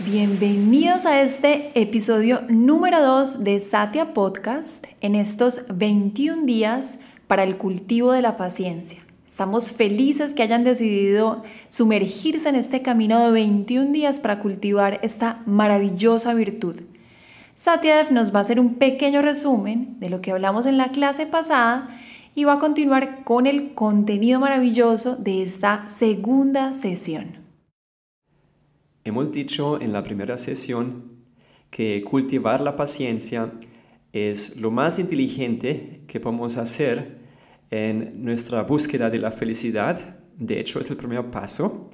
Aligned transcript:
bienvenidos 0.00 1.06
a 1.06 1.20
este 1.22 1.72
episodio 1.74 2.42
número 2.48 3.02
2 3.02 3.42
de 3.42 3.58
Satya 3.58 4.14
Podcast 4.14 4.86
en 5.00 5.16
estos 5.16 5.62
21 5.74 6.46
días 6.46 6.98
para 7.26 7.42
el 7.42 7.56
cultivo 7.56 8.12
de 8.12 8.22
la 8.22 8.36
paciencia. 8.36 9.00
Estamos 9.26 9.72
felices 9.72 10.34
que 10.34 10.44
hayan 10.44 10.62
decidido 10.62 11.42
sumergirse 11.68 12.48
en 12.48 12.54
este 12.54 12.80
camino 12.80 13.24
de 13.24 13.32
21 13.32 13.90
días 13.90 14.20
para 14.20 14.38
cultivar 14.38 15.00
esta 15.02 15.42
maravillosa 15.46 16.32
virtud. 16.32 16.76
Satyadev 17.56 18.12
nos 18.12 18.32
va 18.32 18.38
a 18.38 18.42
hacer 18.42 18.60
un 18.60 18.76
pequeño 18.76 19.20
resumen 19.20 19.98
de 19.98 20.10
lo 20.10 20.20
que 20.20 20.30
hablamos 20.30 20.66
en 20.66 20.78
la 20.78 20.92
clase 20.92 21.26
pasada 21.26 21.88
y 22.36 22.44
va 22.44 22.54
a 22.54 22.58
continuar 22.60 23.24
con 23.24 23.48
el 23.48 23.74
contenido 23.74 24.38
maravilloso 24.38 25.16
de 25.16 25.42
esta 25.42 25.88
segunda 25.88 26.72
sesión. 26.72 27.47
Hemos 29.08 29.32
dicho 29.32 29.80
en 29.80 29.94
la 29.94 30.02
primera 30.02 30.36
sesión 30.36 31.12
que 31.70 32.04
cultivar 32.04 32.60
la 32.60 32.76
paciencia 32.76 33.54
es 34.12 34.58
lo 34.58 34.70
más 34.70 34.98
inteligente 34.98 36.02
que 36.06 36.20
podemos 36.20 36.58
hacer 36.58 37.16
en 37.70 38.22
nuestra 38.22 38.64
búsqueda 38.64 39.08
de 39.08 39.18
la 39.18 39.30
felicidad. 39.30 40.18
De 40.36 40.60
hecho, 40.60 40.78
es 40.78 40.90
el 40.90 40.98
primer 40.98 41.30
paso, 41.30 41.88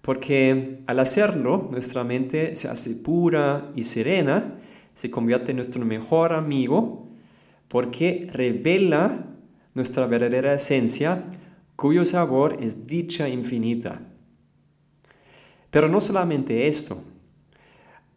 porque 0.00 0.80
al 0.86 0.98
hacerlo, 0.98 1.68
nuestra 1.70 2.04
mente 2.04 2.54
se 2.54 2.68
hace 2.68 2.94
pura 2.94 3.70
y 3.74 3.82
serena, 3.82 4.54
se 4.94 5.10
convierte 5.10 5.50
en 5.50 5.56
nuestro 5.56 5.84
mejor 5.84 6.32
amigo, 6.32 7.10
porque 7.68 8.30
revela 8.32 9.26
nuestra 9.74 10.06
verdadera 10.06 10.54
esencia, 10.54 11.28
cuyo 11.76 12.06
sabor 12.06 12.56
es 12.62 12.86
dicha 12.86 13.28
infinita. 13.28 14.00
Pero 15.70 15.88
no 15.88 16.00
solamente 16.00 16.68
esto, 16.68 17.02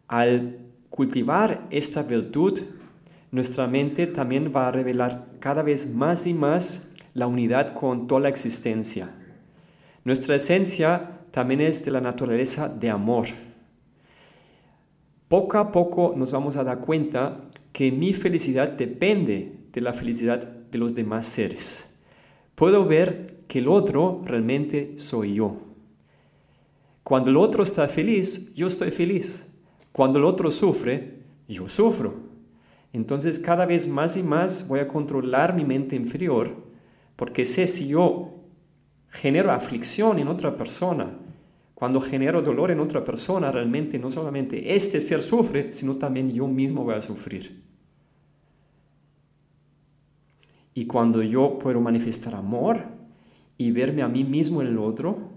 al 0.08 0.58
cultivar 0.88 1.66
esta 1.70 2.02
virtud, 2.02 2.60
nuestra 3.30 3.66
mente 3.66 4.06
también 4.06 4.52
va 4.54 4.68
a 4.68 4.72
revelar 4.72 5.26
cada 5.38 5.62
vez 5.62 5.94
más 5.94 6.26
y 6.26 6.34
más 6.34 6.90
la 7.14 7.26
unidad 7.26 7.74
con 7.74 8.06
toda 8.06 8.22
la 8.22 8.28
existencia. 8.28 9.14
Nuestra 10.04 10.36
esencia 10.36 11.20
también 11.30 11.60
es 11.60 11.84
de 11.84 11.90
la 11.90 12.00
naturaleza 12.00 12.68
de 12.68 12.90
amor. 12.90 13.26
Poco 15.28 15.58
a 15.58 15.70
poco 15.70 16.14
nos 16.16 16.32
vamos 16.32 16.56
a 16.56 16.64
dar 16.64 16.80
cuenta 16.80 17.42
que 17.72 17.92
mi 17.92 18.14
felicidad 18.14 18.70
depende 18.70 19.60
de 19.72 19.80
la 19.80 19.92
felicidad 19.92 20.38
de 20.42 20.78
los 20.78 20.94
demás 20.94 21.26
seres. 21.26 21.88
Puedo 22.56 22.84
ver 22.86 23.44
que 23.46 23.60
el 23.60 23.68
otro 23.68 24.22
realmente 24.24 24.94
soy 24.98 25.34
yo. 25.34 25.69
Cuando 27.10 27.30
el 27.30 27.38
otro 27.38 27.64
está 27.64 27.88
feliz, 27.88 28.54
yo 28.54 28.68
estoy 28.68 28.92
feliz. 28.92 29.44
Cuando 29.90 30.20
el 30.20 30.24
otro 30.24 30.52
sufre, 30.52 31.24
yo 31.48 31.68
sufro. 31.68 32.14
Entonces 32.92 33.40
cada 33.40 33.66
vez 33.66 33.88
más 33.88 34.16
y 34.16 34.22
más 34.22 34.68
voy 34.68 34.78
a 34.78 34.86
controlar 34.86 35.56
mi 35.56 35.64
mente 35.64 35.96
inferior 35.96 36.54
porque 37.16 37.44
sé 37.44 37.66
si 37.66 37.88
yo 37.88 38.36
genero 39.08 39.50
aflicción 39.50 40.20
en 40.20 40.28
otra 40.28 40.56
persona, 40.56 41.18
cuando 41.74 42.00
genero 42.00 42.42
dolor 42.42 42.70
en 42.70 42.78
otra 42.78 43.02
persona, 43.02 43.50
realmente 43.50 43.98
no 43.98 44.12
solamente 44.12 44.76
este 44.76 45.00
ser 45.00 45.20
sufre, 45.24 45.72
sino 45.72 45.96
también 45.96 46.30
yo 46.30 46.46
mismo 46.46 46.84
voy 46.84 46.94
a 46.94 47.02
sufrir. 47.02 47.60
Y 50.74 50.86
cuando 50.86 51.24
yo 51.24 51.58
puedo 51.58 51.80
manifestar 51.80 52.36
amor 52.36 52.84
y 53.58 53.72
verme 53.72 54.02
a 54.02 54.08
mí 54.08 54.22
mismo 54.22 54.62
en 54.62 54.68
el 54.68 54.78
otro 54.78 55.32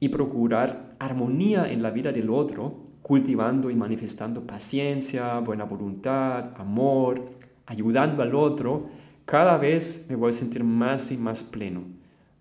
y 0.00 0.08
procurar 0.08 0.83
armonía 0.98 1.70
en 1.70 1.82
la 1.82 1.90
vida 1.90 2.12
del 2.12 2.30
otro, 2.30 2.84
cultivando 3.02 3.70
y 3.70 3.74
manifestando 3.74 4.46
paciencia, 4.46 5.38
buena 5.40 5.64
voluntad, 5.64 6.52
amor, 6.56 7.24
ayudando 7.66 8.22
al 8.22 8.34
otro, 8.34 8.88
cada 9.24 9.56
vez 9.56 10.06
me 10.08 10.16
voy 10.16 10.30
a 10.30 10.32
sentir 10.32 10.64
más 10.64 11.10
y 11.12 11.16
más 11.16 11.42
pleno, 11.42 11.82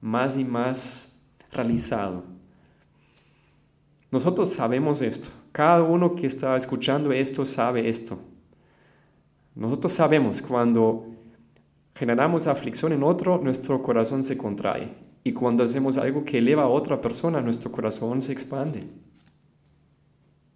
más 0.02 0.38
y 0.38 0.44
más 0.44 1.26
realizado. 1.52 2.24
Nosotros 4.12 4.50
sabemos 4.50 5.02
esto. 5.02 5.30
Cada 5.52 5.82
uno 5.84 6.16
que 6.16 6.28
está 6.28 6.56
escuchando 6.56 7.12
esto 7.12 7.46
sabe 7.46 7.90
esto. 7.90 8.20
Nosotros 9.56 9.92
sabemos 9.92 10.42
cuando 10.42 11.08
generamos 11.96 12.48
aflicción 12.48 12.92
en 12.92 13.04
otro, 13.04 13.40
nuestro 13.40 13.82
corazón 13.82 14.24
se 14.24 14.38
contrae. 14.38 14.94
Y 15.24 15.32
cuando 15.34 15.64
hacemos 15.64 15.98
algo 15.98 16.26
que 16.26 16.40
eleva 16.40 16.64
a 16.64 16.68
otra 16.68 17.00
persona, 17.00 17.42
nuestro 17.42 17.72
corazón 17.72 18.22
se 18.22 18.34
expande. 18.34 18.84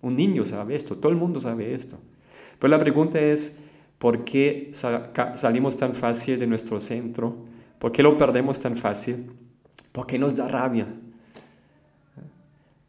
Un 0.02 0.16
niño 0.16 0.46
sabe 0.46 0.76
esto, 0.76 0.96
todo 0.96 1.12
el 1.12 1.18
mundo 1.18 1.40
sabe 1.40 1.74
esto. 1.74 1.98
Pero 2.60 2.72
la 2.72 2.80
pregunta 2.80 3.20
es, 3.20 3.60
¿por 3.98 4.26
qué 4.26 4.72
salimos 5.36 5.78
tan 5.78 5.94
fácil 5.94 6.40
de 6.40 6.48
nuestro 6.48 6.80
centro? 6.80 7.46
¿Por 7.80 7.92
qué 7.92 8.04
lo 8.04 8.18
perdemos 8.18 8.60
tan 8.60 8.78
fácil? 8.78 9.32
¿Por 9.92 10.06
qué 10.06 10.20
nos 10.20 10.36
da 10.36 10.48
rabia? 10.48 10.88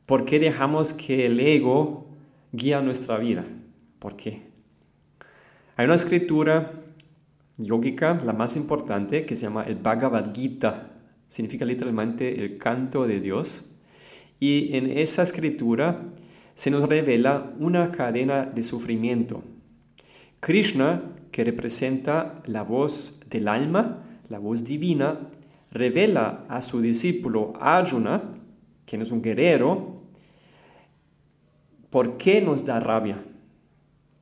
¿Por 0.06 0.25
qué 0.25 0.38
dejamos 0.38 0.93
que 0.93 1.27
el 1.27 1.38
ego 1.38 2.06
guía 2.53 2.81
nuestra 2.81 3.19
vida? 3.19 3.44
¿Por 3.99 4.17
qué? 4.17 4.43
Hay 5.77 5.84
una 5.87 5.94
escritura 5.94 6.72
yogica, 7.59 8.17
la 8.25 8.33
más 8.33 8.56
importante, 8.56 9.27
que 9.27 9.37
se 9.37 9.43
llama 9.43 9.65
el 9.65 9.77
Bhagavad 9.77 10.34
Gita. 10.34 10.88
Significa 11.28 11.65
literalmente 11.65 12.44
el 12.44 12.59
canto 12.59 13.06
de 13.06 13.21
Dios. 13.21 13.65
Y 14.41 14.77
en 14.77 14.91
esa 14.99 15.22
escritura 15.22 16.03
se 16.55 16.71
nos 16.71 16.89
revela 16.89 17.53
una 17.61 17.93
cadena 17.93 18.44
de 18.44 18.65
sufrimiento. 18.65 19.44
Krishna, 20.41 21.03
que 21.31 21.44
representa 21.44 22.43
la 22.47 22.62
voz 22.62 23.21
del 23.31 23.49
alma, 23.49 24.05
la 24.28 24.38
voz 24.38 24.65
divina, 24.65 25.31
revela 25.71 26.44
a 26.49 26.62
su 26.62 26.81
discípulo 26.81 27.53
Arjuna, 27.61 28.22
quien 28.87 29.03
es 29.03 29.11
un 29.11 29.22
guerrero, 29.22 30.03
por 31.91 32.17
qué 32.17 32.41
nos 32.41 32.65
da 32.65 32.81
rabia. 32.81 33.22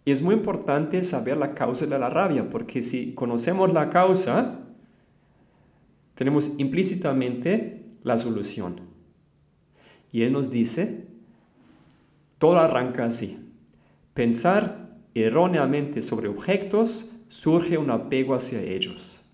Y 0.05 0.11
es 0.11 0.23
muy 0.23 0.35
importante 0.35 1.03
saber 1.03 1.37
la 1.37 1.55
causa 1.55 1.87
de 1.87 1.99
la 1.99 2.09
rabia, 2.09 2.49
porque 2.49 2.83
si 2.83 3.15
conocemos 3.15 3.73
la 3.73 3.91
causa, 3.91 4.61
tenemos 6.17 6.53
implícitamente 6.59 7.85
la 8.03 8.19
solución. 8.19 8.81
Y 10.11 10.23
él 10.23 10.33
nos 10.33 10.51
dice, 10.51 11.05
todo 12.39 12.59
arranca 12.59 13.05
así. 13.05 13.39
Pensar 14.15 14.99
erróneamente 15.15 16.03
sobre 16.03 16.29
objetos 16.29 17.13
surge 17.29 17.79
un 17.79 17.91
apego 17.91 18.35
hacia 18.35 18.61
ellos. 18.61 19.25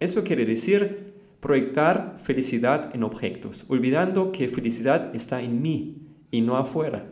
Eso 0.00 0.24
quiere 0.24 0.44
decir 0.44 1.14
proyectar 1.40 2.16
felicidad 2.18 2.90
en 2.94 3.04
objetos, 3.04 3.66
olvidando 3.68 4.32
que 4.32 4.48
felicidad 4.48 5.14
está 5.14 5.42
en 5.42 5.60
mí 5.60 6.08
y 6.30 6.40
no 6.40 6.56
afuera. 6.56 7.06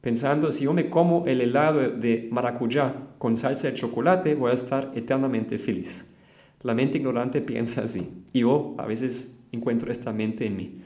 Pensando, 0.00 0.50
si 0.50 0.64
yo 0.64 0.72
me 0.72 0.88
como 0.88 1.26
el 1.26 1.42
helado 1.42 1.90
de 1.90 2.26
maracuyá 2.32 2.94
con 3.18 3.36
salsa 3.36 3.68
de 3.68 3.74
chocolate, 3.74 4.34
voy 4.34 4.50
a 4.50 4.54
estar 4.54 4.92
eternamente 4.94 5.58
feliz. 5.58 6.06
La 6.62 6.74
mente 6.74 6.98
ignorante 6.98 7.40
piensa 7.40 7.82
así. 7.82 8.24
Y 8.32 8.40
yo 8.40 8.74
a 8.78 8.86
veces 8.86 9.38
encuentro 9.52 9.90
esta 9.90 10.12
mente 10.12 10.46
en 10.46 10.56
mí. 10.56 10.82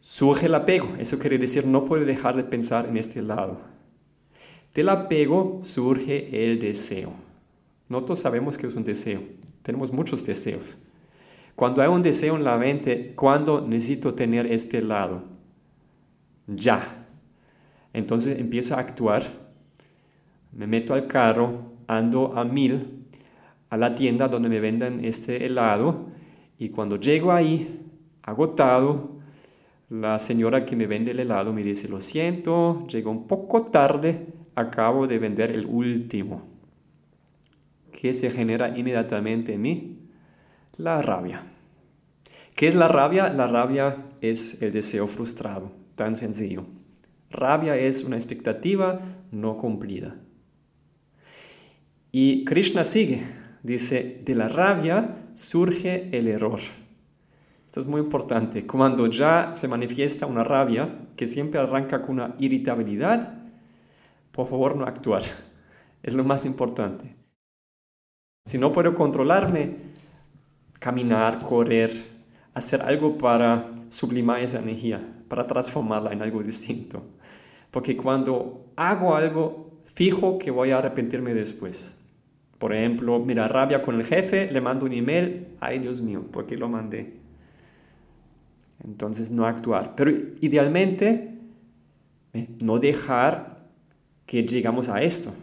Surge 0.00 0.46
el 0.46 0.54
apego, 0.54 0.94
eso 0.98 1.18
quiere 1.18 1.38
decir 1.38 1.66
no 1.66 1.84
puedo 1.84 2.04
dejar 2.04 2.36
de 2.36 2.44
pensar 2.44 2.86
en 2.86 2.96
este 2.96 3.22
lado. 3.22 3.58
Del 4.74 4.88
apego 4.88 5.60
surge 5.62 6.50
el 6.50 6.58
deseo. 6.58 7.12
Nosotros 7.88 8.18
sabemos 8.18 8.58
que 8.58 8.66
es 8.66 8.74
un 8.74 8.84
deseo, 8.84 9.22
tenemos 9.62 9.92
muchos 9.92 10.24
deseos. 10.24 10.78
Cuando 11.54 11.82
hay 11.82 11.88
un 11.88 12.02
deseo 12.02 12.36
en 12.36 12.44
la 12.44 12.56
mente, 12.56 13.14
¿cuándo 13.14 13.60
necesito 13.60 14.14
tener 14.14 14.50
este 14.50 14.82
lado? 14.82 15.24
Ya. 16.46 17.06
Entonces 17.92 18.38
empiezo 18.38 18.74
a 18.74 18.80
actuar, 18.80 19.24
me 20.52 20.66
meto 20.66 20.94
al 20.94 21.06
carro, 21.06 21.72
ando 21.86 22.36
a 22.36 22.44
mil 22.44 23.01
a 23.72 23.78
la 23.78 23.94
tienda 23.94 24.28
donde 24.28 24.50
me 24.50 24.60
vendan 24.60 25.02
este 25.02 25.46
helado 25.46 26.10
y 26.58 26.68
cuando 26.68 26.96
llego 26.96 27.32
ahí, 27.32 27.80
agotado, 28.22 29.12
la 29.88 30.18
señora 30.18 30.66
que 30.66 30.76
me 30.76 30.86
vende 30.86 31.12
el 31.12 31.20
helado 31.20 31.54
me 31.54 31.62
dice, 31.62 31.88
lo 31.88 32.02
siento, 32.02 32.86
llegó 32.86 33.10
un 33.10 33.26
poco 33.26 33.62
tarde, 33.62 34.26
acabo 34.56 35.06
de 35.06 35.18
vender 35.18 35.52
el 35.52 35.64
último. 35.64 36.52
¿qué 37.90 38.12
se 38.12 38.30
genera 38.30 38.76
inmediatamente 38.76 39.54
en 39.54 39.62
mí? 39.62 39.98
La 40.76 41.00
rabia. 41.00 41.42
¿Qué 42.54 42.68
es 42.68 42.74
la 42.74 42.88
rabia? 42.88 43.32
La 43.32 43.46
rabia 43.46 44.04
es 44.20 44.60
el 44.60 44.72
deseo 44.72 45.06
frustrado, 45.06 45.72
tan 45.94 46.14
sencillo. 46.14 46.66
Rabia 47.30 47.74
es 47.74 48.04
una 48.04 48.16
expectativa 48.16 49.00
no 49.30 49.56
cumplida. 49.56 50.14
Y 52.10 52.44
Krishna 52.44 52.84
sigue, 52.84 53.22
dice, 53.62 54.22
de 54.24 54.34
la 54.34 54.48
rabia 54.48 55.28
surge 55.34 56.16
el 56.16 56.28
error. 56.28 56.60
Esto 57.66 57.80
es 57.80 57.86
muy 57.86 58.00
importante. 58.00 58.66
Cuando 58.66 59.06
ya 59.06 59.52
se 59.54 59.66
manifiesta 59.66 60.26
una 60.26 60.44
rabia 60.44 61.08
que 61.16 61.26
siempre 61.26 61.58
arranca 61.58 62.02
con 62.02 62.16
una 62.16 62.34
irritabilidad, 62.38 63.34
por 64.30 64.46
favor 64.48 64.76
no 64.76 64.84
actuar. 64.84 65.22
Es 66.02 66.14
lo 66.14 66.24
más 66.24 66.44
importante. 66.46 67.14
Si 68.44 68.58
no 68.58 68.72
puedo 68.72 68.92
controlarme, 68.92 69.76
caminar, 70.80 71.46
correr, 71.46 71.92
hacer 72.54 72.82
algo 72.82 73.16
para 73.16 73.70
sublimar 73.88 74.40
esa 74.40 74.58
energía, 74.58 75.00
para 75.28 75.46
transformarla 75.46 76.12
en 76.12 76.22
algo 76.22 76.42
distinto. 76.42 77.04
Porque 77.70 77.96
cuando 77.96 78.72
hago 78.74 79.14
algo, 79.14 79.80
fijo 79.94 80.40
que 80.40 80.50
voy 80.50 80.72
a 80.72 80.78
arrepentirme 80.78 81.34
después. 81.34 82.01
Por 82.62 82.72
ejemplo, 82.72 83.18
mira, 83.18 83.48
rabia 83.48 83.82
con 83.82 83.96
el 83.96 84.04
jefe, 84.04 84.48
le 84.48 84.60
mando 84.60 84.86
un 84.86 84.92
email, 84.92 85.48
ay 85.58 85.80
Dios 85.80 86.00
mío, 86.00 86.22
¿por 86.30 86.46
qué 86.46 86.56
lo 86.56 86.68
mandé? 86.68 87.14
Entonces 88.84 89.32
no 89.32 89.46
actuar. 89.46 89.96
Pero 89.96 90.12
idealmente, 90.40 91.40
no 92.62 92.78
dejar 92.78 93.66
que 94.26 94.44
llegamos 94.44 94.88
a 94.88 95.02
esto. 95.02 95.34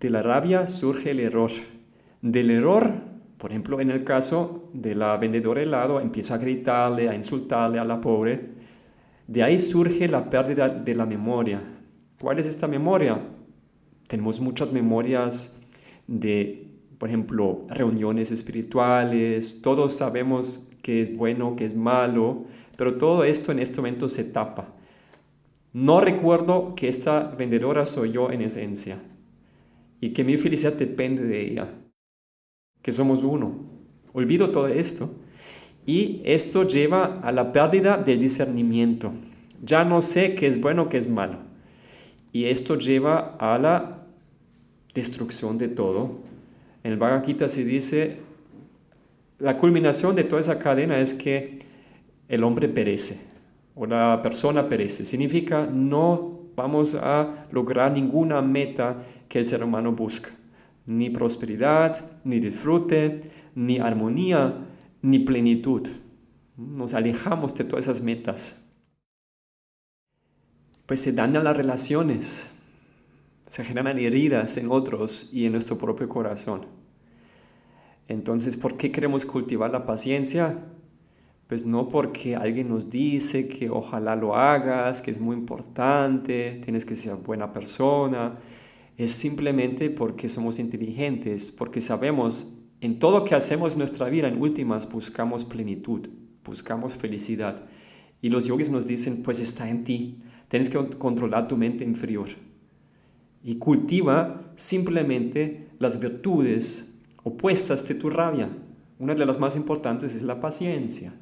De 0.00 0.10
la 0.10 0.22
rabia 0.24 0.66
surge 0.66 1.12
el 1.12 1.20
error. 1.20 1.52
Del 2.20 2.50
error, 2.50 2.92
por 3.38 3.52
ejemplo, 3.52 3.80
en 3.80 3.92
el 3.92 4.02
caso 4.02 4.70
de 4.72 4.96
la 4.96 5.16
vendedora 5.18 5.62
helado, 5.62 6.00
empieza 6.00 6.34
a 6.34 6.38
gritarle, 6.38 7.08
a 7.08 7.14
insultarle 7.14 7.78
a 7.78 7.84
la 7.84 8.00
pobre. 8.00 8.40
De 9.28 9.44
ahí 9.44 9.60
surge 9.60 10.08
la 10.08 10.28
pérdida 10.28 10.68
de 10.68 10.96
la 10.96 11.06
memoria. 11.06 11.62
¿Cuál 12.20 12.40
es 12.40 12.46
esta 12.46 12.66
memoria? 12.66 13.20
Tenemos 14.12 14.42
muchas 14.42 14.70
memorias 14.70 15.58
de, 16.06 16.66
por 16.98 17.08
ejemplo, 17.08 17.62
reuniones 17.70 18.30
espirituales, 18.30 19.62
todos 19.62 19.94
sabemos 19.94 20.70
qué 20.82 21.00
es 21.00 21.16
bueno, 21.16 21.56
qué 21.56 21.64
es 21.64 21.74
malo, 21.74 22.44
pero 22.76 22.98
todo 22.98 23.24
esto 23.24 23.52
en 23.52 23.58
este 23.58 23.78
momento 23.78 24.10
se 24.10 24.24
tapa. 24.24 24.68
No 25.72 26.02
recuerdo 26.02 26.74
que 26.74 26.88
esta 26.88 27.20
vendedora 27.22 27.86
soy 27.86 28.12
yo 28.12 28.30
en 28.30 28.42
esencia 28.42 28.98
y 29.98 30.10
que 30.10 30.24
mi 30.24 30.36
felicidad 30.36 30.74
depende 30.74 31.24
de 31.24 31.40
ella, 31.40 31.70
que 32.82 32.92
somos 32.92 33.22
uno. 33.22 33.64
Olvido 34.12 34.50
todo 34.50 34.68
esto 34.68 35.08
y 35.86 36.20
esto 36.26 36.66
lleva 36.66 37.18
a 37.22 37.32
la 37.32 37.50
pérdida 37.50 37.96
del 37.96 38.20
discernimiento. 38.20 39.10
Ya 39.64 39.86
no 39.86 40.02
sé 40.02 40.34
qué 40.34 40.48
es 40.48 40.60
bueno, 40.60 40.90
qué 40.90 40.98
es 40.98 41.08
malo. 41.08 41.38
Y 42.30 42.44
esto 42.44 42.76
lleva 42.76 43.36
a 43.38 43.58
la 43.58 44.01
destrucción 44.94 45.58
de 45.58 45.68
todo. 45.68 46.20
En 46.84 46.92
el 46.92 46.98
Bhagavad 46.98 47.24
Gita 47.24 47.48
se 47.48 47.64
dice, 47.64 48.18
la 49.38 49.56
culminación 49.56 50.14
de 50.14 50.24
toda 50.24 50.40
esa 50.40 50.58
cadena 50.58 50.98
es 50.98 51.14
que 51.14 51.60
el 52.28 52.44
hombre 52.44 52.68
perece 52.68 53.20
o 53.74 53.86
la 53.86 54.20
persona 54.22 54.68
perece. 54.68 55.04
Significa 55.04 55.66
no 55.66 56.40
vamos 56.54 56.94
a 56.94 57.46
lograr 57.50 57.92
ninguna 57.92 58.42
meta 58.42 59.02
que 59.28 59.38
el 59.38 59.46
ser 59.46 59.64
humano 59.64 59.92
busca. 59.92 60.30
Ni 60.86 61.10
prosperidad, 61.10 62.04
ni 62.24 62.40
disfrute, 62.40 63.30
ni 63.54 63.78
armonía, 63.78 64.54
ni 65.00 65.20
plenitud. 65.20 65.88
Nos 66.56 66.94
alejamos 66.94 67.54
de 67.54 67.64
todas 67.64 67.86
esas 67.86 68.02
metas. 68.02 68.60
Pues 70.86 71.00
se 71.00 71.12
dañan 71.12 71.44
las 71.44 71.56
relaciones, 71.56 72.50
se 73.52 73.64
generan 73.64 73.98
heridas 73.98 74.56
en 74.56 74.70
otros 74.70 75.28
y 75.30 75.44
en 75.44 75.52
nuestro 75.52 75.76
propio 75.76 76.08
corazón. 76.08 76.64
Entonces, 78.08 78.56
¿por 78.56 78.78
qué 78.78 78.90
queremos 78.90 79.26
cultivar 79.26 79.70
la 79.70 79.84
paciencia? 79.84 80.64
Pues 81.48 81.66
no 81.66 81.86
porque 81.86 82.34
alguien 82.34 82.70
nos 82.70 82.88
dice 82.88 83.48
que 83.48 83.68
ojalá 83.68 84.16
lo 84.16 84.34
hagas, 84.34 85.02
que 85.02 85.10
es 85.10 85.20
muy 85.20 85.36
importante, 85.36 86.62
tienes 86.64 86.86
que 86.86 86.96
ser 86.96 87.16
buena 87.16 87.52
persona. 87.52 88.38
Es 88.96 89.12
simplemente 89.12 89.90
porque 89.90 90.30
somos 90.30 90.58
inteligentes, 90.58 91.52
porque 91.52 91.82
sabemos 91.82 92.58
en 92.80 92.98
todo 92.98 93.18
lo 93.18 93.24
que 93.26 93.34
hacemos 93.34 93.74
en 93.74 93.80
nuestra 93.80 94.08
vida, 94.08 94.28
en 94.28 94.40
últimas, 94.40 94.90
buscamos 94.90 95.44
plenitud, 95.44 96.08
buscamos 96.42 96.94
felicidad. 96.94 97.66
Y 98.22 98.30
los 98.30 98.46
yogis 98.46 98.70
nos 98.70 98.86
dicen, 98.86 99.22
pues 99.22 99.40
está 99.40 99.68
en 99.68 99.84
ti, 99.84 100.22
tienes 100.48 100.70
que 100.70 100.78
controlar 100.96 101.48
tu 101.48 101.58
mente 101.58 101.84
inferior. 101.84 102.30
Y 103.44 103.56
cultiva 103.56 104.52
simplemente 104.56 105.68
las 105.78 105.98
virtudes 105.98 106.94
opuestas 107.24 107.86
de 107.86 107.94
tu 107.94 108.10
rabia. 108.10 108.48
Una 108.98 109.14
de 109.14 109.26
las 109.26 109.38
más 109.38 109.56
importantes 109.56 110.14
es 110.14 110.22
la 110.22 110.40
paciencia. 110.40 111.12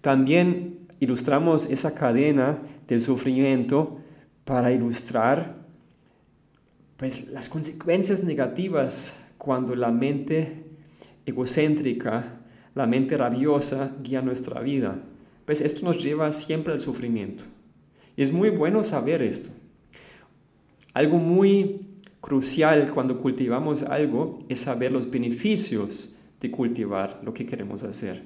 También 0.00 0.86
ilustramos 1.00 1.64
esa 1.66 1.94
cadena 1.94 2.58
del 2.86 3.00
sufrimiento 3.00 3.98
para 4.44 4.72
ilustrar 4.72 5.56
pues, 6.96 7.28
las 7.28 7.48
consecuencias 7.48 8.22
negativas 8.22 9.16
cuando 9.38 9.74
la 9.74 9.90
mente 9.90 10.64
egocéntrica, 11.26 12.40
la 12.74 12.86
mente 12.86 13.16
rabiosa 13.16 13.96
guía 14.02 14.22
nuestra 14.22 14.60
vida. 14.60 15.02
Pues 15.46 15.60
esto 15.60 15.84
nos 15.84 16.02
lleva 16.02 16.32
siempre 16.32 16.72
al 16.72 16.80
sufrimiento. 16.80 17.44
Y 18.16 18.22
es 18.22 18.32
muy 18.32 18.50
bueno 18.50 18.84
saber 18.84 19.22
esto. 19.22 19.50
Algo 20.94 21.18
muy 21.18 21.80
crucial 22.20 22.92
cuando 22.94 23.20
cultivamos 23.20 23.82
algo 23.82 24.46
es 24.48 24.60
saber 24.60 24.92
los 24.92 25.10
beneficios 25.10 26.16
de 26.40 26.50
cultivar 26.50 27.20
lo 27.24 27.34
que 27.34 27.44
queremos 27.44 27.82
hacer 27.82 28.22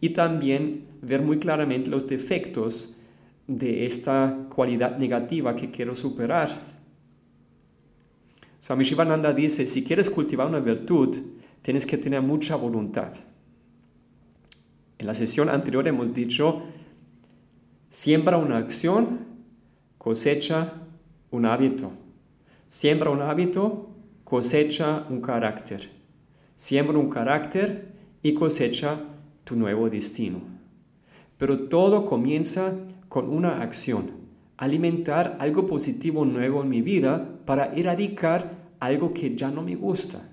y 0.00 0.10
también 0.10 0.86
ver 1.02 1.22
muy 1.22 1.38
claramente 1.38 1.90
los 1.90 2.06
defectos 2.06 2.98
de 3.46 3.86
esta 3.86 4.46
cualidad 4.54 4.98
negativa 4.98 5.54
que 5.54 5.70
quiero 5.70 5.94
superar. 5.94 6.76
Swami 8.58 8.84
Shivananda 8.84 9.32
dice, 9.32 9.66
si 9.66 9.84
quieres 9.84 10.10
cultivar 10.10 10.48
una 10.48 10.60
virtud, 10.60 11.16
tienes 11.62 11.86
que 11.86 11.98
tener 11.98 12.22
mucha 12.22 12.56
voluntad. 12.56 13.12
En 14.98 15.06
la 15.06 15.14
sesión 15.14 15.50
anterior 15.50 15.86
hemos 15.86 16.14
dicho, 16.14 16.62
siembra 17.90 18.38
una 18.38 18.56
acción, 18.56 19.20
cosecha 19.98 20.72
un 21.30 21.44
hábito. 21.44 21.92
Siembra 22.68 23.10
un 23.10 23.22
hábito, 23.22 23.90
cosecha 24.24 25.06
un 25.08 25.20
carácter. 25.20 25.88
Siembra 26.56 26.98
un 26.98 27.08
carácter 27.08 27.92
y 28.22 28.34
cosecha 28.34 28.98
tu 29.44 29.54
nuevo 29.54 29.88
destino. 29.88 30.40
Pero 31.38 31.68
todo 31.68 32.04
comienza 32.04 32.74
con 33.08 33.30
una 33.30 33.62
acción, 33.62 34.10
alimentar 34.56 35.36
algo 35.38 35.68
positivo 35.68 36.24
nuevo 36.24 36.60
en 36.62 36.68
mi 36.68 36.82
vida 36.82 37.38
para 37.44 37.72
erradicar 37.72 38.66
algo 38.80 39.14
que 39.14 39.36
ya 39.36 39.48
no 39.52 39.62
me 39.62 39.76
gusta. 39.76 40.28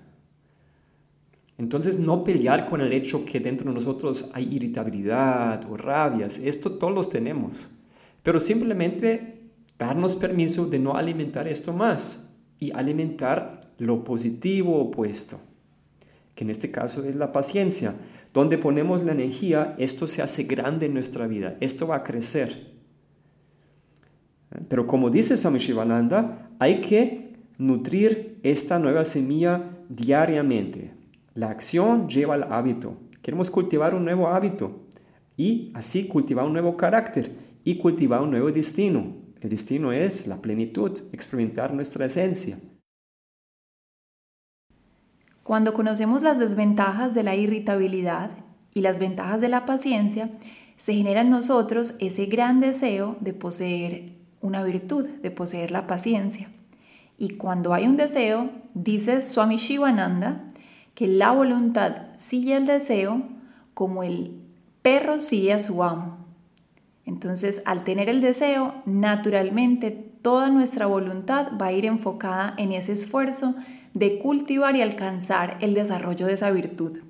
Entonces 1.56 2.00
no 2.00 2.24
pelear 2.24 2.68
con 2.68 2.80
el 2.80 2.92
hecho 2.92 3.24
que 3.24 3.38
dentro 3.38 3.68
de 3.68 3.74
nosotros 3.74 4.28
hay 4.34 4.52
irritabilidad 4.52 5.70
o 5.70 5.76
rabias, 5.76 6.38
esto 6.38 6.72
todos 6.72 6.92
los 6.92 7.08
tenemos, 7.08 7.70
pero 8.24 8.40
simplemente 8.40 9.33
darnos 9.84 10.16
permiso 10.16 10.64
de 10.66 10.78
no 10.78 10.96
alimentar 10.96 11.46
esto 11.46 11.74
más 11.74 12.34
y 12.58 12.72
alimentar 12.72 13.60
lo 13.76 14.02
positivo 14.02 14.80
opuesto, 14.80 15.40
que 16.34 16.44
en 16.44 16.50
este 16.50 16.70
caso 16.70 17.04
es 17.04 17.14
la 17.14 17.32
paciencia. 17.32 17.94
Donde 18.32 18.56
ponemos 18.56 19.04
la 19.04 19.12
energía, 19.12 19.76
esto 19.78 20.08
se 20.08 20.22
hace 20.22 20.44
grande 20.44 20.86
en 20.86 20.94
nuestra 20.94 21.26
vida, 21.26 21.56
esto 21.60 21.86
va 21.86 21.96
a 21.96 22.02
crecer. 22.02 22.72
Pero 24.68 24.86
como 24.86 25.10
dice 25.10 25.36
Swami 25.36 25.58
Shivananda, 25.58 26.50
hay 26.58 26.80
que 26.80 27.34
nutrir 27.58 28.40
esta 28.42 28.78
nueva 28.78 29.04
semilla 29.04 29.70
diariamente. 29.88 30.92
La 31.34 31.50
acción 31.50 32.08
lleva 32.08 32.34
al 32.34 32.52
hábito. 32.52 32.96
Queremos 33.20 33.50
cultivar 33.50 33.94
un 33.94 34.04
nuevo 34.04 34.28
hábito 34.28 34.80
y 35.36 35.70
así 35.74 36.08
cultivar 36.08 36.46
un 36.46 36.54
nuevo 36.54 36.76
carácter 36.76 37.32
y 37.64 37.76
cultivar 37.76 38.22
un 38.22 38.30
nuevo 38.30 38.50
destino. 38.50 39.23
El 39.44 39.50
destino 39.50 39.92
es 39.92 40.26
la 40.26 40.40
plenitud, 40.40 41.00
experimentar 41.12 41.74
nuestra 41.74 42.06
esencia. 42.06 42.58
Cuando 45.42 45.74
conocemos 45.74 46.22
las 46.22 46.38
desventajas 46.38 47.12
de 47.12 47.24
la 47.24 47.36
irritabilidad 47.36 48.30
y 48.72 48.80
las 48.80 48.98
ventajas 48.98 49.42
de 49.42 49.50
la 49.50 49.66
paciencia, 49.66 50.30
se 50.78 50.94
genera 50.94 51.20
en 51.20 51.28
nosotros 51.28 51.94
ese 52.00 52.24
gran 52.24 52.60
deseo 52.60 53.18
de 53.20 53.34
poseer 53.34 54.14
una 54.40 54.62
virtud, 54.62 55.04
de 55.04 55.30
poseer 55.30 55.72
la 55.72 55.86
paciencia. 55.86 56.48
Y 57.18 57.36
cuando 57.36 57.74
hay 57.74 57.84
un 57.84 57.98
deseo, 57.98 58.48
dice 58.72 59.20
Swami 59.20 59.58
Shivananda 59.58 60.48
que 60.94 61.06
la 61.06 61.32
voluntad 61.32 62.16
sigue 62.16 62.56
el 62.56 62.64
deseo 62.64 63.22
como 63.74 64.04
el 64.04 64.40
perro 64.80 65.20
sigue 65.20 65.52
a 65.52 65.60
su 65.60 65.84
amo. 65.84 66.23
Entonces, 67.06 67.62
al 67.66 67.84
tener 67.84 68.08
el 68.08 68.20
deseo, 68.20 68.82
naturalmente 68.86 69.90
toda 69.90 70.48
nuestra 70.48 70.86
voluntad 70.86 71.52
va 71.60 71.66
a 71.66 71.72
ir 71.72 71.84
enfocada 71.84 72.54
en 72.56 72.72
ese 72.72 72.92
esfuerzo 72.92 73.54
de 73.92 74.18
cultivar 74.18 74.74
y 74.74 74.82
alcanzar 74.82 75.58
el 75.60 75.74
desarrollo 75.74 76.26
de 76.26 76.34
esa 76.34 76.50
virtud. 76.50 77.00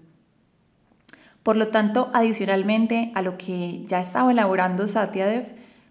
Por 1.44 1.56
lo 1.56 1.68
tanto, 1.68 2.10
adicionalmente 2.12 3.12
a 3.14 3.22
lo 3.22 3.38
que 3.38 3.84
ya 3.86 4.00
estaba 4.00 4.32
elaborando 4.32 4.88
Satyadev 4.88 5.46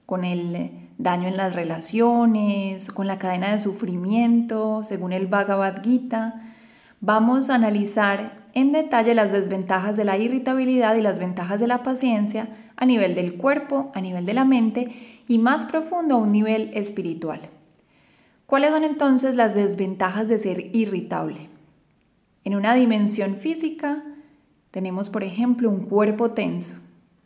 con 0.06 0.26
el 0.26 0.72
daño 0.98 1.28
en 1.28 1.38
las 1.38 1.56
relaciones, 1.56 2.92
con 2.92 3.08
la 3.08 3.20
cadena 3.20 3.52
de 3.52 3.60
sufrimiento, 3.60 4.84
según 4.84 5.14
el 5.14 5.28
Bhagavad 5.28 5.82
Gita, 5.84 6.42
vamos 7.04 7.50
a 7.50 7.56
analizar 7.56 8.48
en 8.54 8.72
detalle 8.72 9.14
las 9.14 9.34
desventajas 9.34 9.98
de 9.98 10.06
la 10.06 10.18
irritabilidad 10.18 10.96
y 10.96 11.02
las 11.02 11.20
ventajas 11.20 11.60
de 11.60 11.68
la 11.68 11.84
paciencia 11.84 12.48
a 12.78 12.86
nivel 12.86 13.14
del 13.14 13.36
cuerpo, 13.36 13.92
a 13.94 14.00
nivel 14.00 14.26
de 14.26 14.34
la 14.34 14.46
mente 14.46 15.22
y 15.28 15.38
más 15.38 15.66
profundo 15.66 16.16
a 16.16 16.20
un 16.20 16.32
nivel 16.32 16.72
espiritual. 16.74 17.42
¿Cuáles 18.46 18.72
son 18.72 18.86
entonces 18.86 19.36
las 19.36 19.54
desventajas 19.54 20.30
de 20.30 20.40
ser 20.40 20.74
irritable? 20.74 21.50
En 22.46 22.56
una 22.56 22.74
dimensión 22.74 23.36
física 23.36 24.02
tenemos, 24.72 25.10
por 25.10 25.26
ejemplo, 25.26 25.70
un 25.70 25.82
cuerpo 25.82 26.32
tenso. 26.32 26.78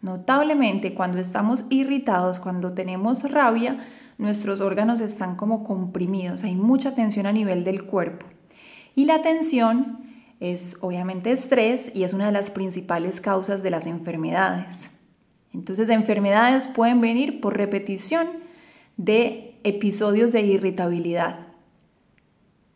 Notablemente, 0.01 0.96
cuando 0.96 1.19
estamos 1.19 1.65
irritados, 1.69 2.39
cuando 2.39 2.74
tenemos 2.74 3.29
rabia, 3.29 3.86
nuestros 4.17 4.60
órganos 4.60 5.01
están 5.01 5.36
como 5.36 5.63
comprimidos, 5.63 6.43
hay 6.43 6.55
mucha 6.55 6.96
tensión 6.96 7.27
a 7.27 7.31
nivel 7.31 7.63
del 7.63 7.86
cuerpo. 7.86 8.25
Y 8.98 9.06
la 9.06 9.22
tensión 9.22 10.00
es 10.39 10.75
obviamente 10.82 11.32
estrés 11.32 11.92
y 11.94 12.01
es 12.01 12.13
una 12.13 12.25
de 12.25 12.32
las 12.32 12.50
principales 12.50 13.22
causas 13.22 13.62
de 13.62 13.70
las 13.70 13.86
enfermedades. 13.86 14.89
Entonces, 15.54 15.89
enfermedades 15.89 16.66
pueden 16.66 17.00
venir 17.00 17.39
por 17.39 17.56
repetición 17.56 18.27
de 18.98 19.56
episodios 19.63 20.32
de 20.32 20.42
irritabilidad. 20.42 21.46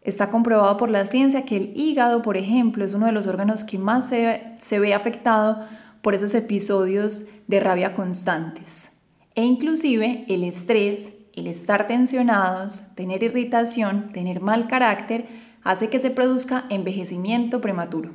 Está 0.03 0.29
comprobado 0.29 0.77
por 0.77 0.91
la 0.91 1.07
ciencia 1.07 1.43
que 1.43 1.57
el 1.57 1.73
hígado, 1.75 2.21
por 2.21 2.37
ejemplo, 2.37 2.85
es 2.85 2.93
uno 2.93 3.07
de 3.07 3.13
los 3.13 3.25
órganos 3.25 3.63
que 3.63 3.79
más 3.79 4.07
se, 4.07 4.79
ve 4.79 4.93
afectado 4.93 5.65
por 6.03 6.13
esos 6.13 6.35
episodios 6.35 7.25
de 7.47 7.59
rabia 7.59 7.95
constantes. 7.95 8.91
E 9.33 9.43
inclusive 9.43 10.23
el 10.27 10.43
estrés, 10.43 11.13
el 11.33 11.47
estar 11.47 11.87
tensionados, 11.87 12.93
tener 12.93 13.23
irritación, 13.23 14.13
tener 14.13 14.39
mal 14.39 14.67
carácter, 14.67 15.25
hace 15.63 15.89
que 15.89 15.99
se 15.99 16.09
produzca 16.09 16.65
envejecimiento 16.69 17.61
prematuro. 17.61 18.11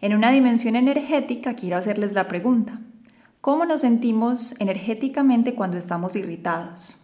En 0.00 0.14
una 0.14 0.32
dimensión 0.32 0.76
energética 0.76 1.54
quiero 1.54 1.76
hacerles 1.76 2.12
la 2.12 2.28
pregunta, 2.28 2.80
¿cómo 3.40 3.64
nos 3.64 3.82
sentimos 3.82 4.60
energéticamente 4.60 5.54
cuando 5.54 5.76
estamos 5.76 6.16
irritados? 6.16 6.98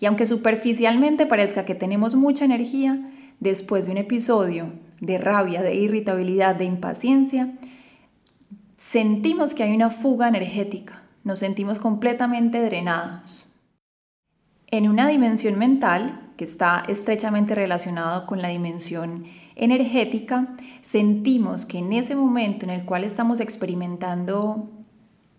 Y 0.00 0.06
aunque 0.06 0.26
superficialmente 0.26 1.26
parezca 1.26 1.64
que 1.64 1.74
tenemos 1.74 2.14
mucha 2.14 2.44
energía, 2.44 3.10
después 3.40 3.86
de 3.86 3.92
un 3.92 3.98
episodio 3.98 4.72
de 5.00 5.18
rabia, 5.18 5.62
de 5.62 5.74
irritabilidad, 5.74 6.56
de 6.56 6.64
impaciencia, 6.64 7.54
sentimos 8.78 9.54
que 9.54 9.62
hay 9.62 9.74
una 9.74 9.90
fuga 9.90 10.28
energética, 10.28 11.02
nos 11.22 11.38
sentimos 11.40 11.78
completamente 11.78 12.62
drenados. 12.62 13.50
En 14.70 14.88
una 14.88 15.06
dimensión 15.08 15.58
mental, 15.58 16.23
que 16.36 16.44
está 16.44 16.82
estrechamente 16.88 17.54
relacionado 17.54 18.26
con 18.26 18.42
la 18.42 18.48
dimensión 18.48 19.24
energética, 19.56 20.56
sentimos 20.82 21.66
que 21.66 21.78
en 21.78 21.92
ese 21.92 22.16
momento 22.16 22.64
en 22.64 22.70
el 22.70 22.84
cual 22.84 23.04
estamos 23.04 23.40
experimentando 23.40 24.68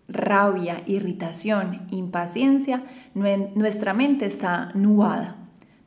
rabia, 0.08 0.82
irritación, 0.86 1.86
impaciencia, 1.90 2.84
nuestra 3.14 3.92
mente 3.92 4.26
está 4.26 4.70
nubada. 4.74 5.36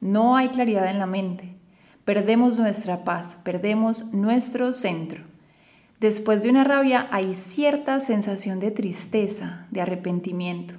No 0.01 0.35
hay 0.35 0.49
claridad 0.49 0.89
en 0.89 0.99
la 0.99 1.05
mente. 1.05 1.55
Perdemos 2.05 2.57
nuestra 2.57 3.03
paz, 3.03 3.37
perdemos 3.43 4.13
nuestro 4.13 4.73
centro. 4.73 5.23
Después 5.99 6.43
de 6.43 6.49
una 6.49 6.63
rabia 6.63 7.07
hay 7.11 7.35
cierta 7.35 7.99
sensación 7.99 8.59
de 8.59 8.71
tristeza, 8.71 9.67
de 9.69 9.81
arrepentimiento. 9.81 10.75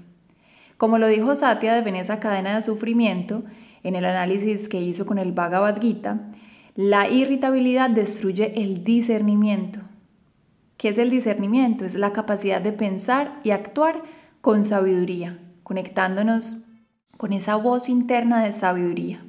Como 0.76 0.96
lo 0.96 1.08
dijo 1.08 1.36
Satya 1.36 1.74
de 1.74 1.82
Veneza 1.82 2.20
Cadena 2.20 2.54
de 2.54 2.62
Sufrimiento, 2.62 3.42
en 3.82 3.96
el 3.96 4.04
análisis 4.04 4.68
que 4.68 4.80
hizo 4.80 5.06
con 5.06 5.18
el 5.18 5.32
Bhagavad 5.32 5.80
Gita, 5.80 6.30
la 6.74 7.08
irritabilidad 7.08 7.90
destruye 7.90 8.60
el 8.60 8.84
discernimiento. 8.84 9.80
¿Qué 10.76 10.88
es 10.88 10.98
el 10.98 11.10
discernimiento? 11.10 11.84
Es 11.84 11.94
la 11.94 12.12
capacidad 12.12 12.60
de 12.60 12.72
pensar 12.72 13.38
y 13.44 13.50
actuar 13.50 14.02
con 14.40 14.64
sabiduría, 14.64 15.38
conectándonos 15.62 16.58
con 17.16 17.34
esa 17.34 17.56
voz 17.56 17.88
interna 17.88 18.42
de 18.42 18.52
sabiduría. 18.52 19.22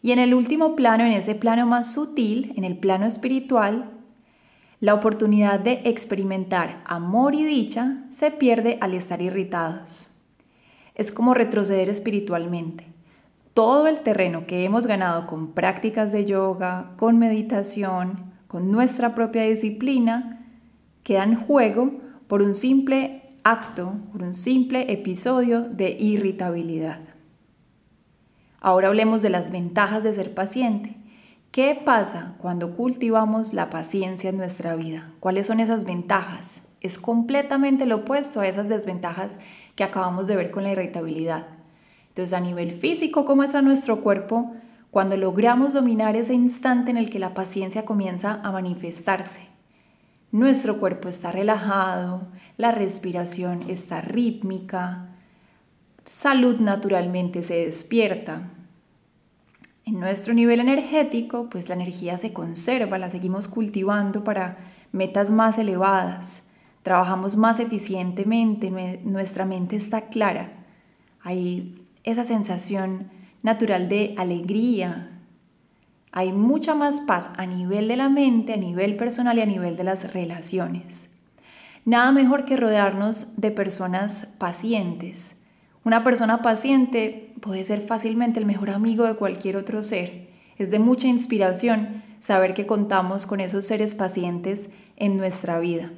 Y 0.00 0.12
en 0.12 0.18
el 0.18 0.32
último 0.32 0.74
plano, 0.74 1.04
en 1.04 1.12
ese 1.12 1.34
plano 1.34 1.66
más 1.66 1.92
sutil, 1.92 2.54
en 2.56 2.64
el 2.64 2.78
plano 2.78 3.04
espiritual, 3.04 3.90
la 4.80 4.94
oportunidad 4.94 5.60
de 5.60 5.82
experimentar 5.84 6.82
amor 6.86 7.34
y 7.34 7.44
dicha 7.44 8.04
se 8.10 8.30
pierde 8.30 8.78
al 8.80 8.94
estar 8.94 9.20
irritados. 9.20 10.22
Es 10.94 11.10
como 11.10 11.34
retroceder 11.34 11.88
espiritualmente. 11.88 12.93
Todo 13.54 13.86
el 13.86 14.00
terreno 14.00 14.48
que 14.48 14.64
hemos 14.64 14.88
ganado 14.88 15.28
con 15.28 15.52
prácticas 15.52 16.10
de 16.10 16.24
yoga, 16.24 16.90
con 16.96 17.20
meditación, 17.20 18.32
con 18.48 18.72
nuestra 18.72 19.14
propia 19.14 19.44
disciplina, 19.44 20.44
queda 21.04 21.22
en 21.22 21.36
juego 21.36 21.92
por 22.26 22.42
un 22.42 22.56
simple 22.56 23.22
acto, 23.44 23.92
por 24.10 24.24
un 24.24 24.34
simple 24.34 24.92
episodio 24.92 25.60
de 25.60 25.90
irritabilidad. 25.90 26.98
Ahora 28.60 28.88
hablemos 28.88 29.22
de 29.22 29.30
las 29.30 29.52
ventajas 29.52 30.02
de 30.02 30.14
ser 30.14 30.34
paciente. 30.34 30.96
¿Qué 31.52 31.80
pasa 31.84 32.34
cuando 32.38 32.74
cultivamos 32.74 33.54
la 33.54 33.70
paciencia 33.70 34.30
en 34.30 34.36
nuestra 34.36 34.74
vida? 34.74 35.12
¿Cuáles 35.20 35.46
son 35.46 35.60
esas 35.60 35.84
ventajas? 35.84 36.62
Es 36.80 36.98
completamente 36.98 37.86
lo 37.86 37.98
opuesto 37.98 38.40
a 38.40 38.48
esas 38.48 38.68
desventajas 38.68 39.38
que 39.76 39.84
acabamos 39.84 40.26
de 40.26 40.34
ver 40.34 40.50
con 40.50 40.64
la 40.64 40.72
irritabilidad. 40.72 41.46
Entonces, 42.14 42.32
a 42.32 42.40
nivel 42.40 42.70
físico, 42.70 43.24
¿cómo 43.24 43.42
está 43.42 43.60
nuestro 43.60 44.00
cuerpo? 44.00 44.54
Cuando 44.92 45.16
logramos 45.16 45.72
dominar 45.72 46.14
ese 46.14 46.32
instante 46.32 46.92
en 46.92 46.96
el 46.96 47.10
que 47.10 47.18
la 47.18 47.34
paciencia 47.34 47.84
comienza 47.84 48.40
a 48.44 48.52
manifestarse. 48.52 49.48
Nuestro 50.30 50.78
cuerpo 50.78 51.08
está 51.08 51.32
relajado, 51.32 52.28
la 52.56 52.70
respiración 52.70 53.68
está 53.68 54.00
rítmica, 54.00 55.08
salud 56.04 56.60
naturalmente 56.60 57.42
se 57.42 57.66
despierta. 57.66 58.50
En 59.84 59.98
nuestro 59.98 60.34
nivel 60.34 60.60
energético, 60.60 61.50
pues 61.50 61.68
la 61.68 61.74
energía 61.74 62.16
se 62.16 62.32
conserva, 62.32 62.98
la 62.98 63.10
seguimos 63.10 63.48
cultivando 63.48 64.22
para 64.22 64.58
metas 64.92 65.32
más 65.32 65.58
elevadas 65.58 66.44
trabajamos 66.84 67.34
más 67.34 67.60
eficientemente, 67.60 68.70
nuestra 69.04 69.46
mente 69.46 69.74
está 69.74 70.02
clara, 70.02 70.52
hay 71.22 71.83
esa 72.04 72.24
sensación 72.24 73.10
natural 73.42 73.88
de 73.88 74.14
alegría, 74.16 75.10
hay 76.12 76.32
mucha 76.32 76.74
más 76.74 77.00
paz 77.00 77.30
a 77.36 77.44
nivel 77.44 77.88
de 77.88 77.96
la 77.96 78.08
mente, 78.08 78.52
a 78.52 78.56
nivel 78.56 78.96
personal 78.96 79.36
y 79.38 79.40
a 79.40 79.46
nivel 79.46 79.76
de 79.76 79.84
las 79.84 80.12
relaciones. 80.12 81.10
Nada 81.84 82.12
mejor 82.12 82.44
que 82.44 82.56
rodearnos 82.56 83.36
de 83.36 83.50
personas 83.50 84.32
pacientes. 84.38 85.42
Una 85.82 86.04
persona 86.04 86.40
paciente 86.40 87.34
puede 87.40 87.64
ser 87.64 87.80
fácilmente 87.80 88.38
el 88.38 88.46
mejor 88.46 88.70
amigo 88.70 89.04
de 89.04 89.16
cualquier 89.16 89.56
otro 89.56 89.82
ser. 89.82 90.28
Es 90.56 90.70
de 90.70 90.78
mucha 90.78 91.08
inspiración 91.08 92.02
saber 92.20 92.54
que 92.54 92.66
contamos 92.66 93.26
con 93.26 93.40
esos 93.40 93.66
seres 93.66 93.94
pacientes 93.94 94.70
en 94.96 95.16
nuestra 95.16 95.58
vida. 95.58 95.90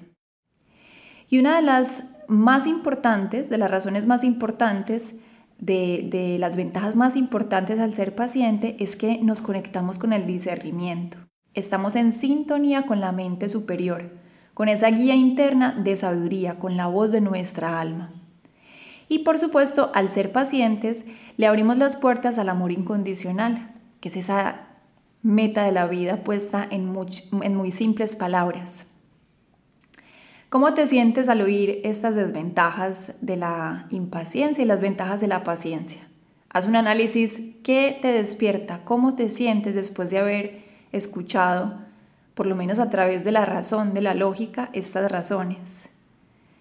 Y 1.28 1.38
una 1.38 1.56
de 1.56 1.62
las 1.62 2.04
más 2.26 2.66
importantes, 2.66 3.48
de 3.50 3.58
las 3.58 3.70
razones 3.70 4.06
más 4.06 4.24
importantes, 4.24 5.14
de, 5.58 6.36
las 6.38 6.56
ventajas 6.56 6.96
más 6.96 7.16
importantes 7.16 7.78
al 7.78 7.94
ser 7.94 8.14
paciente 8.14 8.76
es 8.78 8.96
que 8.96 9.18
nos 9.18 9.42
conectamos 9.42 9.98
con 9.98 10.12
el 10.12 10.26
discernimiento. 10.26 11.18
Estamos 11.54 11.96
en 11.96 12.12
sintonía 12.12 12.86
con 12.86 13.00
la 13.00 13.12
mente 13.12 13.48
superior, 13.48 14.10
con 14.54 14.68
esa 14.68 14.88
guía 14.88 15.14
interna 15.14 15.72
de 15.72 15.96
sabiduría, 15.96 16.58
con 16.58 16.76
la 16.76 16.86
voz 16.86 17.10
de 17.10 17.20
nuestra 17.20 17.80
alma. 17.80 18.12
Y 19.08 19.20
por 19.20 19.38
supuesto, 19.38 19.90
al 19.94 20.10
ser 20.10 20.32
pacientes, 20.32 21.04
le 21.36 21.46
abrimos 21.46 21.78
las 21.78 21.96
puertas 21.96 22.38
al 22.38 22.48
amor 22.48 22.72
incondicional, 22.72 23.72
que 24.00 24.08
es 24.08 24.16
esa 24.16 24.66
meta 25.22 25.64
de 25.64 25.72
la 25.72 25.86
vida 25.86 26.24
puesta 26.24 26.66
en 26.70 26.86
muy 26.86 27.72
simples 27.72 28.16
palabras. 28.16 28.88
¿Cómo 30.56 30.72
te 30.72 30.86
sientes 30.86 31.28
al 31.28 31.42
oír 31.42 31.82
estas 31.84 32.14
desventajas 32.14 33.12
de 33.20 33.36
la 33.36 33.86
impaciencia 33.90 34.64
y 34.64 34.66
las 34.66 34.80
ventajas 34.80 35.20
de 35.20 35.26
la 35.26 35.44
paciencia? 35.44 36.08
Haz 36.48 36.66
un 36.66 36.76
análisis 36.76 37.42
qué 37.62 37.98
te 38.00 38.08
despierta, 38.08 38.80
cómo 38.82 39.14
te 39.14 39.28
sientes 39.28 39.74
después 39.74 40.08
de 40.08 40.18
haber 40.18 40.64
escuchado, 40.92 41.74
por 42.34 42.46
lo 42.46 42.56
menos 42.56 42.78
a 42.78 42.88
través 42.88 43.22
de 43.22 43.32
la 43.32 43.44
razón, 43.44 43.92
de 43.92 44.00
la 44.00 44.14
lógica, 44.14 44.70
estas 44.72 45.12
razones. 45.12 45.90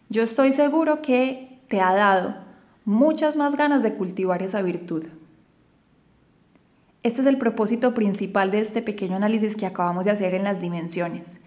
Yo 0.10 0.24
estoy 0.24 0.52
seguro 0.52 1.02
que 1.02 1.62
te 1.70 1.80
ha 1.80 1.96
dado 1.96 2.36
muchas 2.84 3.38
más 3.38 3.56
ganas 3.56 3.82
de 3.82 3.94
cultivar 3.94 4.42
esa 4.42 4.62
virtud. 4.62 5.06
Este 7.02 7.22
es 7.22 7.28
el 7.28 7.38
propósito 7.38 7.94
principal 7.94 8.52
de 8.52 8.60
este 8.60 8.82
pequeño 8.82 9.16
análisis 9.16 9.56
que 9.56 9.66
acabamos 9.66 10.04
de 10.04 10.12
hacer 10.12 10.34
en 10.34 10.44
las 10.44 10.60
dimensiones. 10.60 11.40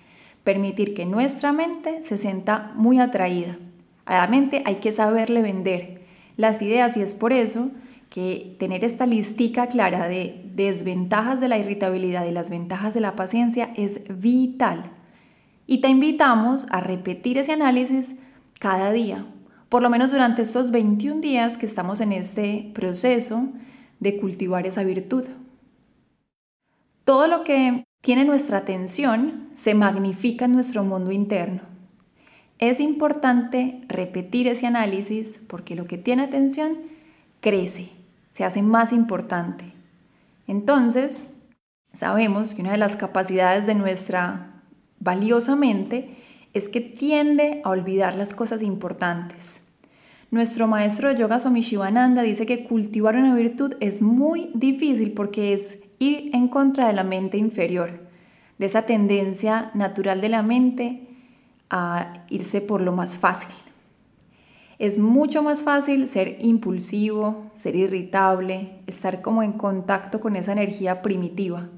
Permitir 0.49 0.95
que 0.95 1.05
nuestra 1.05 1.53
mente 1.53 2.03
se 2.03 2.17
sienta 2.17 2.73
muy 2.75 3.01
atraída. 3.01 3.59
A 4.07 4.17
la 4.17 4.29
mente 4.29 4.63
hay 4.65 4.77
que 4.77 4.93
saberle 4.93 5.43
vender 5.43 6.01
las 6.39 6.63
ideas 6.63 6.97
y 6.97 7.03
es 7.03 7.15
por 7.15 7.35
eso 7.35 7.71
que 8.09 8.57
tener 8.59 8.83
esta 8.83 9.05
listica 9.05 9.67
clara 9.67 10.09
de 10.09 10.41
desventajas 10.55 11.39
de 11.39 11.49
la 11.49 11.59
irritabilidad 11.59 12.25
y 12.25 12.31
las 12.31 12.49
ventajas 12.49 12.95
de 12.95 13.01
la 13.01 13.15
paciencia 13.15 13.75
es 13.77 14.01
vital. 14.09 14.85
Y 15.67 15.83
te 15.83 15.89
invitamos 15.89 16.67
a 16.71 16.81
repetir 16.81 17.37
ese 17.37 17.53
análisis 17.53 18.15
cada 18.59 18.91
día, 18.91 19.27
por 19.69 19.83
lo 19.83 19.91
menos 19.91 20.13
durante 20.13 20.41
estos 20.41 20.71
21 20.71 21.21
días 21.21 21.59
que 21.59 21.67
estamos 21.67 22.01
en 22.01 22.13
este 22.13 22.71
proceso 22.73 23.51
de 24.01 24.17
cultivar 24.17 24.67
esa 24.67 24.83
virtud. 24.83 25.25
Todo 27.05 27.29
lo 27.29 27.45
que 27.45 27.85
tiene 28.01 28.25
nuestra 28.25 28.59
atención 28.59 29.51
se 29.55 29.75
magnifica 29.75 30.45
en 30.45 30.53
nuestro 30.53 30.85
mundo 30.85 31.13
interno. 31.13 31.63
Es 32.59 32.81
importante 32.81 33.83
repetir 33.89 34.49
ese 34.49 34.67
análisis 34.67 35.41
porque 35.47 35.75
lo 35.75 35.87
que 35.87 35.99
tiene 35.99 36.23
atención 36.23 36.79
crece, 37.41 37.91
se 38.31 38.45
hace 38.45 38.63
más 38.63 38.93
importante. 38.93 39.73
Entonces, 40.47 41.35
sabemos 41.93 42.55
que 42.55 42.63
una 42.63 42.73
de 42.73 42.79
las 42.79 42.97
capacidades 42.97 43.67
de 43.67 43.75
nuestra 43.75 44.63
valiosa 44.99 45.55
mente 45.55 46.17
es 46.55 46.69
que 46.69 46.81
tiende 46.81 47.61
a 47.65 47.71
olvidar 47.71 48.17
las 48.17 48.35
cosas 48.35 48.63
importantes. 48.63 49.63
Nuestro 50.31 50.67
maestro 50.67 51.09
de 51.09 51.19
yoga 51.19 51.41
Swami 51.41 51.63
Shivananda 51.63 52.23
dice 52.23 52.45
que 52.45 52.65
cultivar 52.65 53.17
una 53.17 53.35
virtud 53.35 53.75
es 53.81 54.03
muy 54.03 54.51
difícil 54.55 55.13
porque 55.13 55.53
es 55.53 55.79
ir 55.99 56.31
en 56.35 56.49
contra 56.49 56.87
de 56.87 56.93
la 56.93 57.05
mente 57.05 57.39
inferior, 57.39 58.09
de 58.59 58.67
esa 58.67 58.83
tendencia 58.83 59.71
natural 59.75 60.21
de 60.21 60.29
la 60.29 60.43
mente 60.43 61.09
a 61.71 62.25
irse 62.29 62.61
por 62.61 62.81
lo 62.81 62.93
más 62.93 63.19
fácil. 63.19 63.55
Es 64.79 64.99
mucho 64.99 65.43
más 65.43 65.65
fácil 65.65 66.07
ser 66.07 66.37
impulsivo, 66.41 67.51
ser 67.53 67.75
irritable, 67.75 68.79
estar 68.87 69.23
como 69.23 69.43
en 69.43 69.53
contacto 69.53 70.21
con 70.21 70.37
esa 70.37 70.53
energía 70.53 71.03
primitiva. 71.03 71.69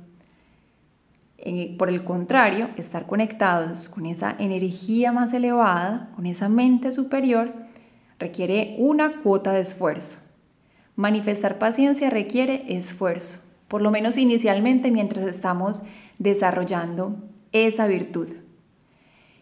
Por 1.79 1.89
el 1.89 2.05
contrario, 2.05 2.69
estar 2.77 3.07
conectados 3.07 3.89
con 3.89 4.05
esa 4.05 4.37
energía 4.39 5.13
más 5.13 5.33
elevada, 5.33 6.11
con 6.15 6.27
esa 6.27 6.51
mente 6.51 6.93
superior, 6.93 7.55
requiere 8.19 8.77
una 8.79 9.23
cuota 9.23 9.53
de 9.53 9.63
esfuerzo. 9.63 10.19
Manifestar 10.97 11.59
paciencia 11.59 12.11
requiere 12.11 12.77
esfuerzo 12.77 13.41
por 13.71 13.83
lo 13.83 13.93
menos 13.93 14.19
inicialmente 14.19 14.91
mientras 14.91 15.25
estamos 15.27 15.85
desarrollando 16.19 17.15
esa 17.53 17.87
virtud. 17.87 18.27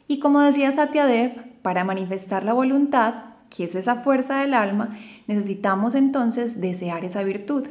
Y 0.07 0.19
como 0.19 0.43
decía 0.43 0.71
Satya 0.71 1.07
Dev, 1.07 1.33
para 1.63 1.83
manifestar 1.83 2.45
la 2.45 2.53
voluntad, 2.53 3.15
que 3.49 3.65
es 3.65 3.75
esa 3.75 3.97
fuerza 4.03 4.41
del 4.41 4.53
alma, 4.53 4.99
necesitamos 5.29 5.95
entonces 5.95 6.61
desear 6.61 7.07
esa 7.07 7.23
virtud. 7.23 7.69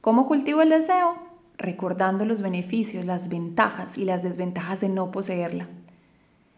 ¿Cómo 0.00 0.26
cultivo 0.26 0.62
el 0.62 0.70
deseo? 0.70 1.14
Recordando 1.58 2.24
los 2.24 2.40
beneficios, 2.40 3.04
las 3.04 3.28
ventajas 3.28 3.98
y 3.98 4.06
las 4.06 4.22
desventajas 4.22 4.80
de 4.80 4.88
no 4.88 5.10
poseerla. 5.10 5.68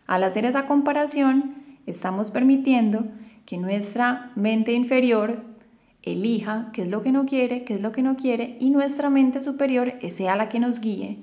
Al 0.07 0.23
hacer 0.23 0.45
esa 0.45 0.67
comparación, 0.67 1.57
estamos 1.87 2.31
permitiendo 2.31 3.09
que 3.47 3.59
nuestra 3.59 4.31
mente 4.37 4.73
inferior 4.75 5.43
elija 6.05 6.71
qué 6.73 6.83
es 6.83 6.91
lo 6.91 7.03
que 7.03 7.13
no 7.13 7.27
quiere, 7.27 7.65
qué 7.65 7.75
es 7.75 7.81
lo 7.81 7.93
que 7.93 8.03
no 8.03 8.17
quiere 8.17 8.57
y 8.61 8.71
nuestra 8.71 9.11
mente 9.11 9.41
superior 9.41 9.95
sea 10.11 10.37
la 10.37 10.49
que 10.49 10.61
nos 10.61 10.81
guíe 10.81 11.19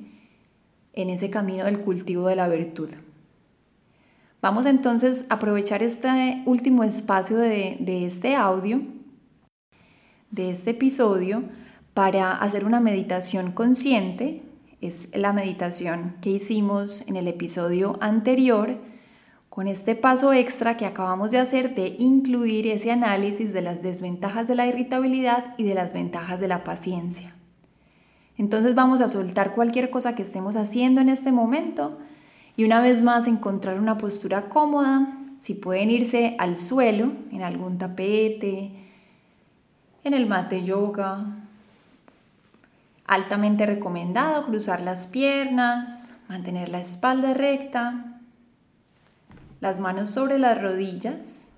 en 0.94 1.10
ese 1.10 1.30
camino 1.30 1.66
del 1.66 1.80
cultivo 1.80 2.28
de 2.28 2.36
la 2.36 2.48
virtud. 2.48 2.90
Vamos 4.42 4.66
entonces 4.66 5.26
a 5.30 5.36
aprovechar 5.36 5.84
este 5.84 6.42
último 6.46 6.84
espacio 6.84 7.38
de, 7.38 7.78
de 7.80 8.08
este 8.08 8.36
audio, 8.36 8.82
de 10.32 10.50
este 10.50 10.72
episodio, 10.72 11.44
para 11.94 12.34
hacer 12.34 12.66
una 12.66 12.80
meditación 12.80 13.52
consciente. 13.52 14.42
Es 14.82 15.10
la 15.14 15.32
meditación 15.32 16.16
que 16.22 16.32
hicimos 16.32 17.08
en 17.08 17.18
el 17.18 17.28
episodio 17.28 18.00
anterior 18.02 18.80
con 19.52 19.68
este 19.68 19.98
paso 19.98 20.32
extra 20.32 20.78
que 20.78 20.86
acabamos 20.86 21.30
de 21.30 21.38
hacer 21.38 21.76
de 21.76 21.98
incluir 22.00 22.68
ese 22.68 22.90
análisis 22.90 23.52
de 23.52 23.62
las 23.62 23.84
desventajas 23.84 24.48
de 24.48 24.56
la 24.56 24.66
irritabilidad 24.66 25.56
y 25.58 25.64
de 25.64 25.74
las 25.74 25.94
ventajas 25.94 26.40
de 26.40 26.48
la 26.48 26.64
paciencia. 26.64 27.36
Entonces 28.38 28.76
vamos 28.76 29.02
a 29.02 29.10
soltar 29.10 29.54
cualquier 29.54 29.90
cosa 29.90 30.16
que 30.16 30.22
estemos 30.22 30.56
haciendo 30.56 31.02
en 31.02 31.10
este 31.10 31.34
momento 31.34 32.00
y 32.56 32.64
una 32.64 32.80
vez 32.80 33.02
más 33.02 33.28
encontrar 33.28 33.78
una 33.78 33.98
postura 33.98 34.48
cómoda, 34.48 35.18
si 35.40 35.54
pueden 35.54 35.92
irse 35.92 36.38
al 36.40 36.56
suelo, 36.56 37.12
en 37.34 37.44
algún 37.44 37.78
tapete, 37.78 38.72
en 40.06 40.14
el 40.14 40.28
mate 40.28 40.64
yoga. 40.64 41.26
Altamente 43.06 43.66
recomendado 43.66 44.46
cruzar 44.46 44.80
las 44.80 45.08
piernas, 45.08 46.14
mantener 46.30 46.70
la 46.70 46.80
espalda 46.80 47.34
recta 47.34 48.21
las 49.62 49.80
manos 49.80 50.10
sobre 50.10 50.40
las 50.40 50.60
rodillas, 50.62 51.52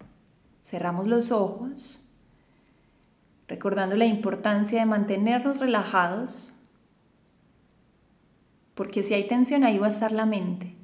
cerramos 0.63 1.07
los 1.07 1.31
ojos, 1.31 2.07
recordando 3.47 3.95
la 3.95 4.05
importancia 4.05 4.81
de 4.81 4.85
mantenernos 4.85 5.59
relajados, 5.59 6.53
porque 8.75 9.03
si 9.03 9.13
hay 9.13 9.27
tensión 9.27 9.63
ahí 9.63 9.79
va 9.79 9.87
a 9.87 9.89
estar 9.89 10.11
la 10.11 10.25
mente. 10.25 10.75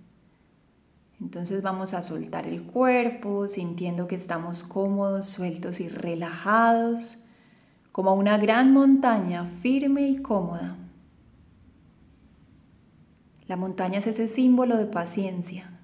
Entonces 1.20 1.62
vamos 1.62 1.94
a 1.94 2.02
soltar 2.02 2.48
el 2.48 2.64
cuerpo, 2.64 3.50
sintiendo 3.50 4.08
que 4.08 4.16
estamos 4.16 4.64
cómodos, 4.64 5.28
sueltos 5.28 5.82
y 5.82 5.90
relajados, 5.90 7.28
como 7.92 8.14
una 8.14 8.38
gran 8.38 8.72
montaña 8.72 9.46
firme 9.46 10.08
y 10.08 10.22
cómoda. 10.22 10.78
La 13.48 13.58
montaña 13.58 14.00
es 14.00 14.08
ese 14.08 14.30
símbolo 14.30 14.78
de 14.78 14.86
paciencia. 14.86 15.79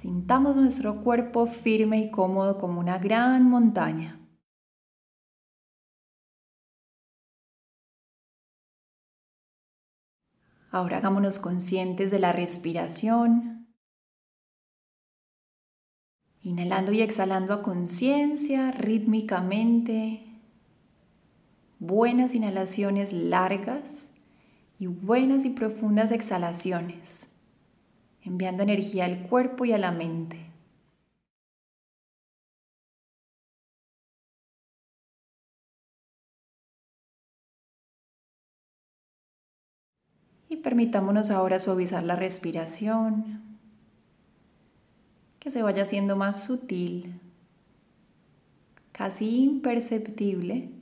Sintamos 0.00 0.56
nuestro 0.56 1.04
cuerpo 1.04 1.46
firme 1.46 1.98
y 1.98 2.10
cómodo 2.10 2.56
como 2.56 2.80
una 2.80 2.98
gran 2.98 3.46
montaña. 3.50 4.18
Ahora 10.70 10.96
hagámonos 10.96 11.38
conscientes 11.38 12.10
de 12.10 12.18
la 12.18 12.32
respiración. 12.32 13.68
Inhalando 16.40 16.92
y 16.92 17.02
exhalando 17.02 17.52
a 17.52 17.62
conciencia, 17.62 18.70
rítmicamente. 18.70 20.40
Buenas 21.78 22.34
inhalaciones 22.34 23.12
largas 23.12 24.14
y 24.78 24.86
buenas 24.86 25.44
y 25.44 25.50
profundas 25.50 26.10
exhalaciones 26.10 27.29
enviando 28.22 28.62
energía 28.62 29.04
al 29.04 29.22
cuerpo 29.28 29.64
y 29.64 29.72
a 29.72 29.78
la 29.78 29.92
mente. 29.92 30.46
Y 40.48 40.56
permitámonos 40.56 41.30
ahora 41.30 41.60
suavizar 41.60 42.02
la 42.02 42.16
respiración, 42.16 43.58
que 45.38 45.50
se 45.50 45.62
vaya 45.62 45.84
haciendo 45.84 46.16
más 46.16 46.42
sutil, 46.42 47.20
casi 48.92 49.42
imperceptible 49.42 50.79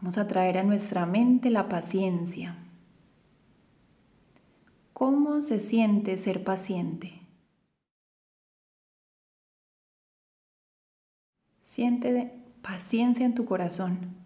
Vamos 0.00 0.16
a 0.16 0.28
traer 0.28 0.58
a 0.58 0.62
nuestra 0.62 1.06
mente 1.06 1.50
la 1.50 1.68
paciencia. 1.68 2.56
¿Cómo 4.92 5.42
se 5.42 5.58
siente 5.58 6.16
ser 6.18 6.44
paciente? 6.44 7.20
Siente 11.60 12.32
paciencia 12.62 13.26
en 13.26 13.34
tu 13.34 13.44
corazón. 13.44 14.16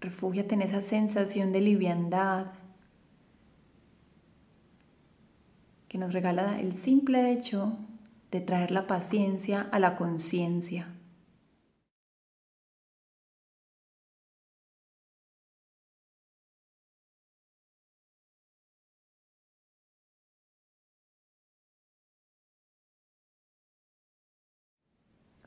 Refúgiate 0.00 0.54
en 0.54 0.62
esa 0.62 0.80
sensación 0.80 1.52
de 1.52 1.60
liviandad 1.60 2.52
que 5.88 5.98
nos 5.98 6.14
regala 6.14 6.58
el 6.58 6.72
simple 6.72 7.32
hecho 7.32 7.76
de 8.32 8.40
traer 8.40 8.72
la 8.72 8.88
paciencia 8.88 9.68
a 9.70 9.78
la 9.78 9.94
conciencia. 9.94 10.88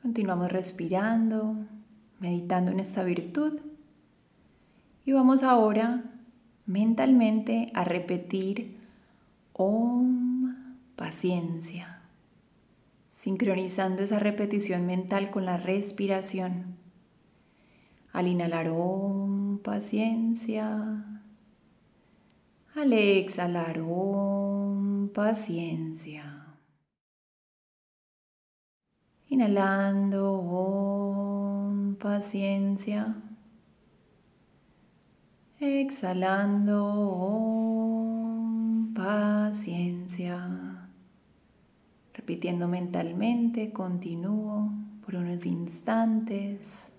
Continuamos 0.00 0.52
respirando, 0.52 1.56
meditando 2.20 2.70
en 2.70 2.78
esta 2.78 3.02
virtud 3.02 3.58
y 5.04 5.10
vamos 5.10 5.42
ahora 5.42 6.04
mentalmente 6.64 7.72
a 7.74 7.82
repetir 7.82 8.78
Om 9.52 10.54
paciencia, 10.94 11.95
sincronizando 13.16 14.02
esa 14.02 14.18
repetición 14.18 14.84
mental 14.84 15.30
con 15.30 15.46
la 15.46 15.56
respiración. 15.56 16.76
Al 18.12 18.28
inhalar 18.28 18.68
Om 18.68 19.58
paciencia, 19.62 21.22
al 22.74 22.92
exhalar 22.92 23.80
Om 23.80 25.08
paciencia. 25.08 26.42
Inhalando, 29.28 30.32
om, 30.34 31.96
paciencia. 31.96 33.16
Exhalando, 35.58 36.84
om, 37.64 38.92
paciencia. 38.94 40.75
Repitiendo 42.26 42.66
mentalmente, 42.66 43.72
continúo 43.72 44.72
por 45.04 45.14
unos 45.14 45.46
instantes. 45.46 46.92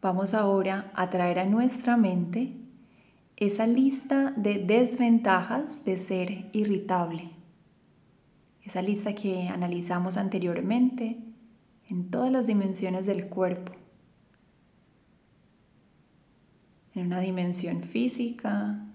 Vamos 0.00 0.32
ahora 0.32 0.90
a 0.94 1.10
traer 1.10 1.38
a 1.40 1.44
nuestra 1.44 1.98
mente 1.98 2.54
esa 3.36 3.66
lista 3.66 4.32
de 4.38 4.54
desventajas 4.54 5.84
de 5.84 5.98
ser 5.98 6.48
irritable. 6.54 7.28
Esa 8.62 8.80
lista 8.80 9.14
que 9.14 9.48
analizamos 9.48 10.16
anteriormente 10.16 11.25
en 11.88 12.10
todas 12.10 12.30
las 12.32 12.46
dimensiones 12.46 13.06
del 13.06 13.28
cuerpo. 13.28 13.72
En 16.94 17.06
una 17.06 17.20
dimensión 17.20 17.82
física. 17.82 18.86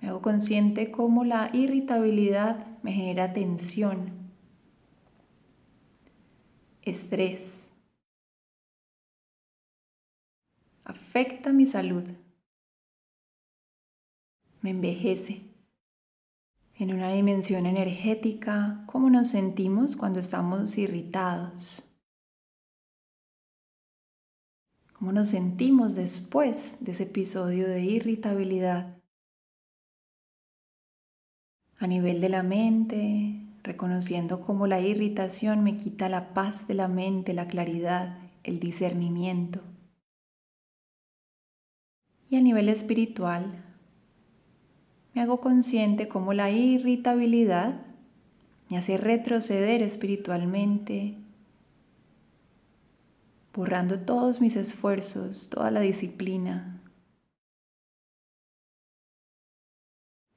Me 0.00 0.08
hago 0.08 0.22
consciente 0.22 0.90
cómo 0.90 1.24
la 1.24 1.50
irritabilidad 1.52 2.66
me 2.82 2.92
genera 2.92 3.32
tensión, 3.32 4.12
estrés 6.82 7.70
afecta 10.90 11.52
mi 11.52 11.66
salud, 11.66 12.04
me 14.62 14.70
envejece. 14.70 15.49
En 16.80 16.94
una 16.94 17.12
dimensión 17.12 17.66
energética, 17.66 18.84
¿cómo 18.86 19.10
nos 19.10 19.28
sentimos 19.28 19.96
cuando 19.96 20.18
estamos 20.18 20.78
irritados? 20.78 21.86
¿Cómo 24.94 25.12
nos 25.12 25.28
sentimos 25.28 25.94
después 25.94 26.78
de 26.80 26.92
ese 26.92 27.02
episodio 27.02 27.68
de 27.68 27.82
irritabilidad? 27.82 28.96
A 31.76 31.86
nivel 31.86 32.22
de 32.22 32.30
la 32.30 32.42
mente, 32.42 33.44
reconociendo 33.62 34.40
cómo 34.40 34.66
la 34.66 34.80
irritación 34.80 35.62
me 35.62 35.76
quita 35.76 36.08
la 36.08 36.32
paz 36.32 36.66
de 36.66 36.72
la 36.72 36.88
mente, 36.88 37.34
la 37.34 37.46
claridad, 37.46 38.16
el 38.42 38.58
discernimiento. 38.58 39.60
Y 42.30 42.36
a 42.36 42.40
nivel 42.40 42.70
espiritual, 42.70 43.69
me 45.14 45.22
hago 45.22 45.40
consciente 45.40 46.08
cómo 46.08 46.32
la 46.32 46.50
irritabilidad 46.50 47.80
me 48.68 48.78
hace 48.78 48.96
retroceder 48.96 49.82
espiritualmente, 49.82 51.16
borrando 53.52 54.00
todos 54.00 54.40
mis 54.40 54.54
esfuerzos, 54.54 55.48
toda 55.50 55.70
la 55.70 55.80
disciplina. 55.80 56.80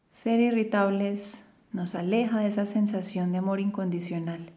Ser 0.09 0.39
irritables 0.39 1.43
nos 1.71 1.95
aleja 1.95 2.39
de 2.39 2.47
esa 2.47 2.65
sensación 2.65 3.31
de 3.31 3.39
amor 3.39 3.59
incondicional. 3.59 4.51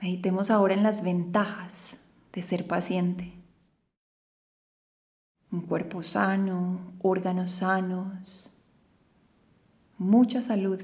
Meditemos 0.00 0.50
ahora 0.50 0.74
en 0.74 0.84
las 0.84 1.02
ventajas 1.02 1.98
de 2.32 2.42
ser 2.42 2.68
paciente. 2.68 3.37
Un 5.50 5.62
cuerpo 5.62 6.02
sano, 6.02 6.92
órganos 7.00 7.52
sanos, 7.52 8.54
mucha 9.96 10.42
salud, 10.42 10.80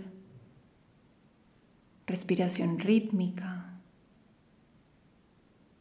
respiración 2.07 2.79
rítmica. 2.79 3.75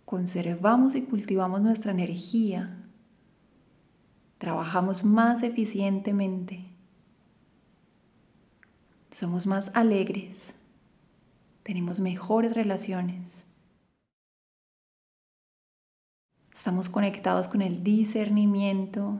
Conservamos 0.05 0.95
y 0.95 1.03
cultivamos 1.03 1.61
nuestra 1.61 1.91
energía. 1.91 2.77
Trabajamos 4.37 5.05
más 5.05 5.43
eficientemente. 5.43 6.65
Somos 9.11 9.47
más 9.47 9.71
alegres. 9.73 10.53
Tenemos 11.63 11.99
mejores 12.01 12.53
relaciones. 12.53 13.52
Estamos 16.63 16.87
conectados 16.87 17.49
con 17.49 17.61
el 17.61 17.83
discernimiento, 17.83 19.19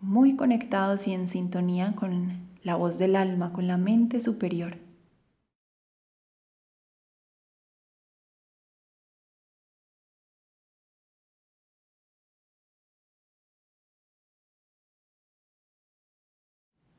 muy 0.00 0.34
conectados 0.34 1.06
y 1.06 1.12
en 1.12 1.28
sintonía 1.28 1.94
con 1.94 2.48
la 2.64 2.74
voz 2.74 2.98
del 2.98 3.14
alma, 3.14 3.52
con 3.52 3.68
la 3.68 3.76
mente 3.76 4.18
superior. 4.18 4.78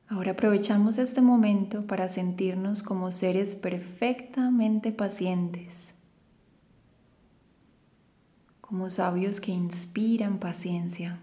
Ahora 0.08 0.30
aprovechamos 0.30 0.96
este 0.96 1.20
momento 1.20 1.86
para 1.86 2.08
sentirnos 2.08 2.82
como 2.82 3.12
seres 3.12 3.54
perfectamente 3.54 4.92
pacientes 4.92 5.95
como 8.66 8.90
sabios 8.90 9.40
que 9.40 9.52
inspiran 9.52 10.38
paciencia. 10.38 11.20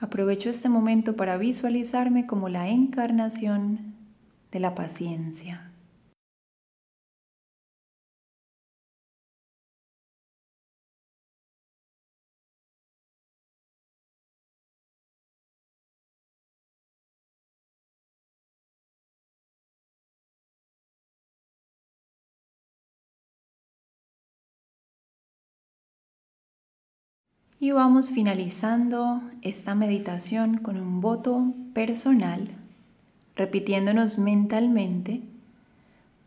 Aprovecho 0.00 0.50
este 0.50 0.68
momento 0.68 1.14
para 1.16 1.36
visualizarme 1.38 2.26
como 2.26 2.48
la 2.48 2.68
encarnación 2.68 3.94
de 4.50 4.60
la 4.60 4.74
paciencia. 4.74 5.73
Y 27.64 27.70
vamos 27.70 28.10
finalizando 28.10 29.22
esta 29.40 29.74
meditación 29.74 30.58
con 30.58 30.76
un 30.76 31.00
voto 31.00 31.54
personal, 31.72 32.48
repitiéndonos 33.36 34.18
mentalmente, 34.18 35.22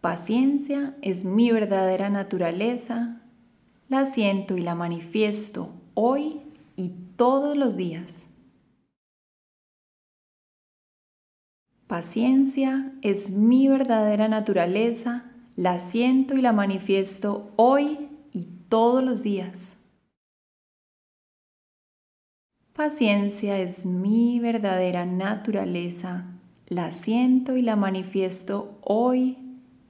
paciencia 0.02 0.95
es 1.04 1.26
mi 1.26 1.52
verdadera 1.52 2.10
naturaleza, 2.10 3.21
la 3.88 4.08
siento 4.08 4.58
y 4.58 4.63
la 4.63 4.73
manifiesto 4.73 5.69
hoy 5.93 6.41
y 6.76 6.93
todos 7.17 7.56
los 7.56 7.78
días. 7.78 8.30
Paciencia 11.86 12.93
es 13.04 13.30
mi 13.30 13.67
verdadera 13.67 14.28
naturaleza, 14.28 15.26
la 15.56 15.78
siento 15.78 16.36
y 16.36 16.41
la 16.41 16.52
manifiesto 16.52 17.52
hoy 17.58 18.10
y 18.34 18.47
todos 18.69 19.04
los 19.04 19.21
días. 19.21 19.77
Paciencia 22.78 23.58
es 23.58 23.88
mi 23.88 24.40
verdadera 24.40 25.04
naturaleza, 25.04 26.26
la 26.68 26.92
siento 26.92 27.58
y 27.58 27.63
la 27.63 27.76
manifiesto 27.76 28.78
hoy 28.84 29.36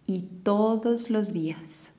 y 0.06 0.22
todos 0.22 1.10
los 1.10 1.34
días. 1.34 1.94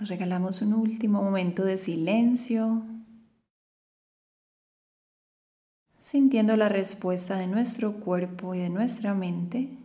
Nos 0.00 0.08
regalamos 0.08 0.62
un 0.62 0.74
último 0.74 1.22
momento 1.22 1.62
de 1.62 1.78
silencio, 1.78 2.82
sintiendo 6.00 6.56
la 6.56 6.68
respuesta 6.68 7.36
de 7.36 7.46
nuestro 7.46 8.00
cuerpo 8.00 8.52
y 8.56 8.58
de 8.58 8.70
nuestra 8.70 9.14
mente. 9.14 9.79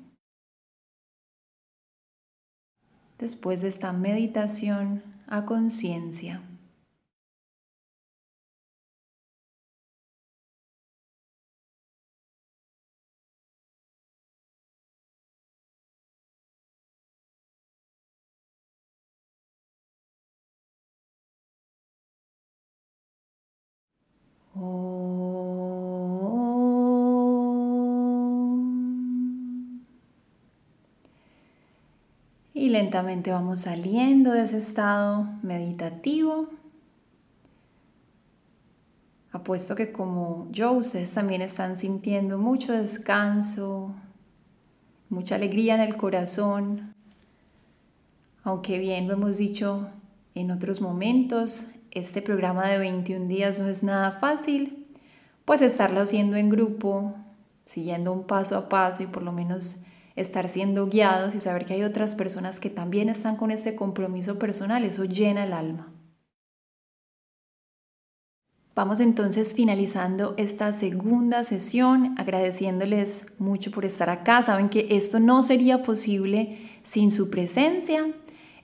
Después 3.19 3.61
de 3.61 3.69
esta 3.69 3.93
meditación 3.93 5.03
a 5.27 5.45
conciencia. 5.45 6.41
Vamos 33.01 33.61
saliendo 33.61 34.31
de 34.31 34.43
ese 34.43 34.57
estado 34.57 35.27
meditativo. 35.41 36.47
Apuesto 39.31 39.75
que 39.75 39.91
como 39.91 40.47
yo, 40.51 40.71
ustedes 40.71 41.13
también 41.13 41.41
están 41.41 41.75
sintiendo 41.75 42.37
mucho 42.37 42.71
descanso, 42.71 43.93
mucha 45.09 45.35
alegría 45.35 45.75
en 45.75 45.81
el 45.81 45.97
corazón. 45.97 46.93
Aunque 48.43 48.79
bien 48.79 49.07
lo 49.07 49.15
hemos 49.15 49.37
dicho 49.37 49.89
en 50.33 50.51
otros 50.51 50.79
momentos, 50.79 51.67
este 51.91 52.21
programa 52.21 52.67
de 52.69 52.77
21 52.77 53.27
días 53.27 53.59
no 53.59 53.67
es 53.67 53.83
nada 53.83 54.11
fácil, 54.13 54.87
pues 55.43 55.61
estarlo 55.61 55.99
haciendo 55.99 56.37
en 56.37 56.49
grupo, 56.49 57.13
siguiendo 57.65 58.13
un 58.13 58.23
paso 58.23 58.55
a 58.55 58.69
paso 58.69 59.03
y 59.03 59.07
por 59.07 59.23
lo 59.23 59.33
menos 59.33 59.84
estar 60.15 60.49
siendo 60.49 60.87
guiados 60.87 61.35
y 61.35 61.39
saber 61.39 61.65
que 61.65 61.73
hay 61.73 61.83
otras 61.83 62.15
personas 62.15 62.59
que 62.59 62.69
también 62.69 63.09
están 63.09 63.35
con 63.35 63.51
este 63.51 63.75
compromiso 63.75 64.39
personal, 64.39 64.85
eso 64.85 65.05
llena 65.05 65.43
el 65.43 65.53
alma. 65.53 65.91
Vamos 68.75 68.99
entonces 68.99 69.53
finalizando 69.53 70.33
esta 70.35 70.73
segunda 70.73 71.45
sesión, 71.45 72.13
agradeciéndoles 72.17 73.27
mucho 73.39 73.71
por 73.71 73.85
estar 73.85 74.09
acá. 74.09 74.43
Saben 74.43 74.67
que 74.67 74.87
esto 74.89 75.21
no 75.21 75.43
sería 75.43 75.81
posible 75.81 76.57
sin 76.83 77.09
su 77.11 77.29
presencia. 77.29 78.05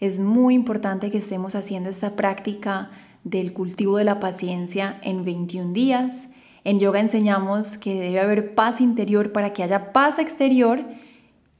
Es 0.01 0.19
muy 0.19 0.53
importante 0.53 1.09
que 1.11 1.19
estemos 1.19 1.55
haciendo 1.55 1.89
esta 1.89 2.17
práctica 2.17 2.91
del 3.23 3.53
cultivo 3.53 3.97
de 3.97 4.03
la 4.03 4.19
paciencia 4.19 4.99
en 5.01 5.23
21 5.23 5.71
días. 5.71 6.27
En 6.65 6.81
yoga 6.81 6.99
enseñamos 6.99 7.77
que 7.77 7.93
debe 7.97 8.19
haber 8.19 8.53
paz 8.53 8.81
interior 8.81 9.31
para 9.31 9.53
que 9.53 9.63
haya 9.63 9.93
paz 9.93 10.19
exterior 10.19 10.83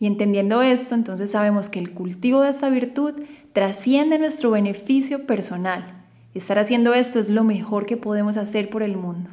y 0.02 0.08
entendiendo 0.08 0.64
esto, 0.64 0.96
entonces 0.96 1.30
sabemos 1.30 1.70
que 1.70 1.78
el 1.78 1.92
cultivo 1.92 2.42
de 2.42 2.50
esta 2.50 2.72
virtud 2.72 3.22
trasciende 3.54 4.18
nuestro 4.18 4.50
beneficio 4.50 5.28
personal. 5.28 5.84
Estar 6.34 6.58
haciendo 6.58 6.96
esto 6.96 7.20
es 7.20 7.30
lo 7.30 7.44
mejor 7.44 7.86
que 7.86 7.98
podemos 7.98 8.36
hacer 8.36 8.72
por 8.72 8.82
el 8.82 8.98
mundo. 8.98 9.30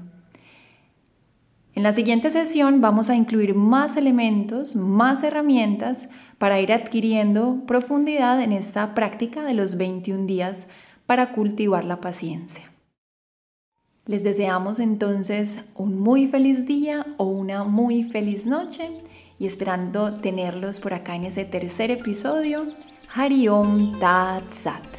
En 1.74 1.84
la 1.84 1.94
siguiente 1.94 2.28
sesión 2.28 2.82
vamos 2.82 3.08
a 3.08 3.16
incluir 3.16 3.54
más 3.54 3.96
elementos, 3.96 4.76
más 4.76 5.22
herramientas 5.22 6.10
para 6.36 6.60
ir 6.60 6.70
adquiriendo 6.74 7.62
profundidad 7.66 8.42
en 8.42 8.52
esta 8.52 8.94
práctica 8.94 9.44
de 9.44 9.54
los 9.54 9.78
21 9.78 10.26
días 10.26 10.66
para 11.06 11.32
cultivar 11.32 11.84
la 11.86 12.02
paciencia. 12.02 12.70
Les 14.04 14.22
deseamos 14.22 14.80
entonces 14.80 15.62
un 15.74 15.98
muy 15.98 16.26
feliz 16.26 16.66
día 16.66 17.06
o 17.16 17.24
una 17.24 17.64
muy 17.64 18.02
feliz 18.02 18.46
noche 18.46 18.90
y 19.38 19.46
esperando 19.46 20.14
tenerlos 20.14 20.80
por 20.80 20.94
acá 20.94 21.14
en 21.16 21.24
ese 21.24 21.44
tercer 21.44 21.90
episodio. 21.90 22.66
Hariom 23.14 23.98
Tat 23.98 24.52
Sat. 24.52 24.97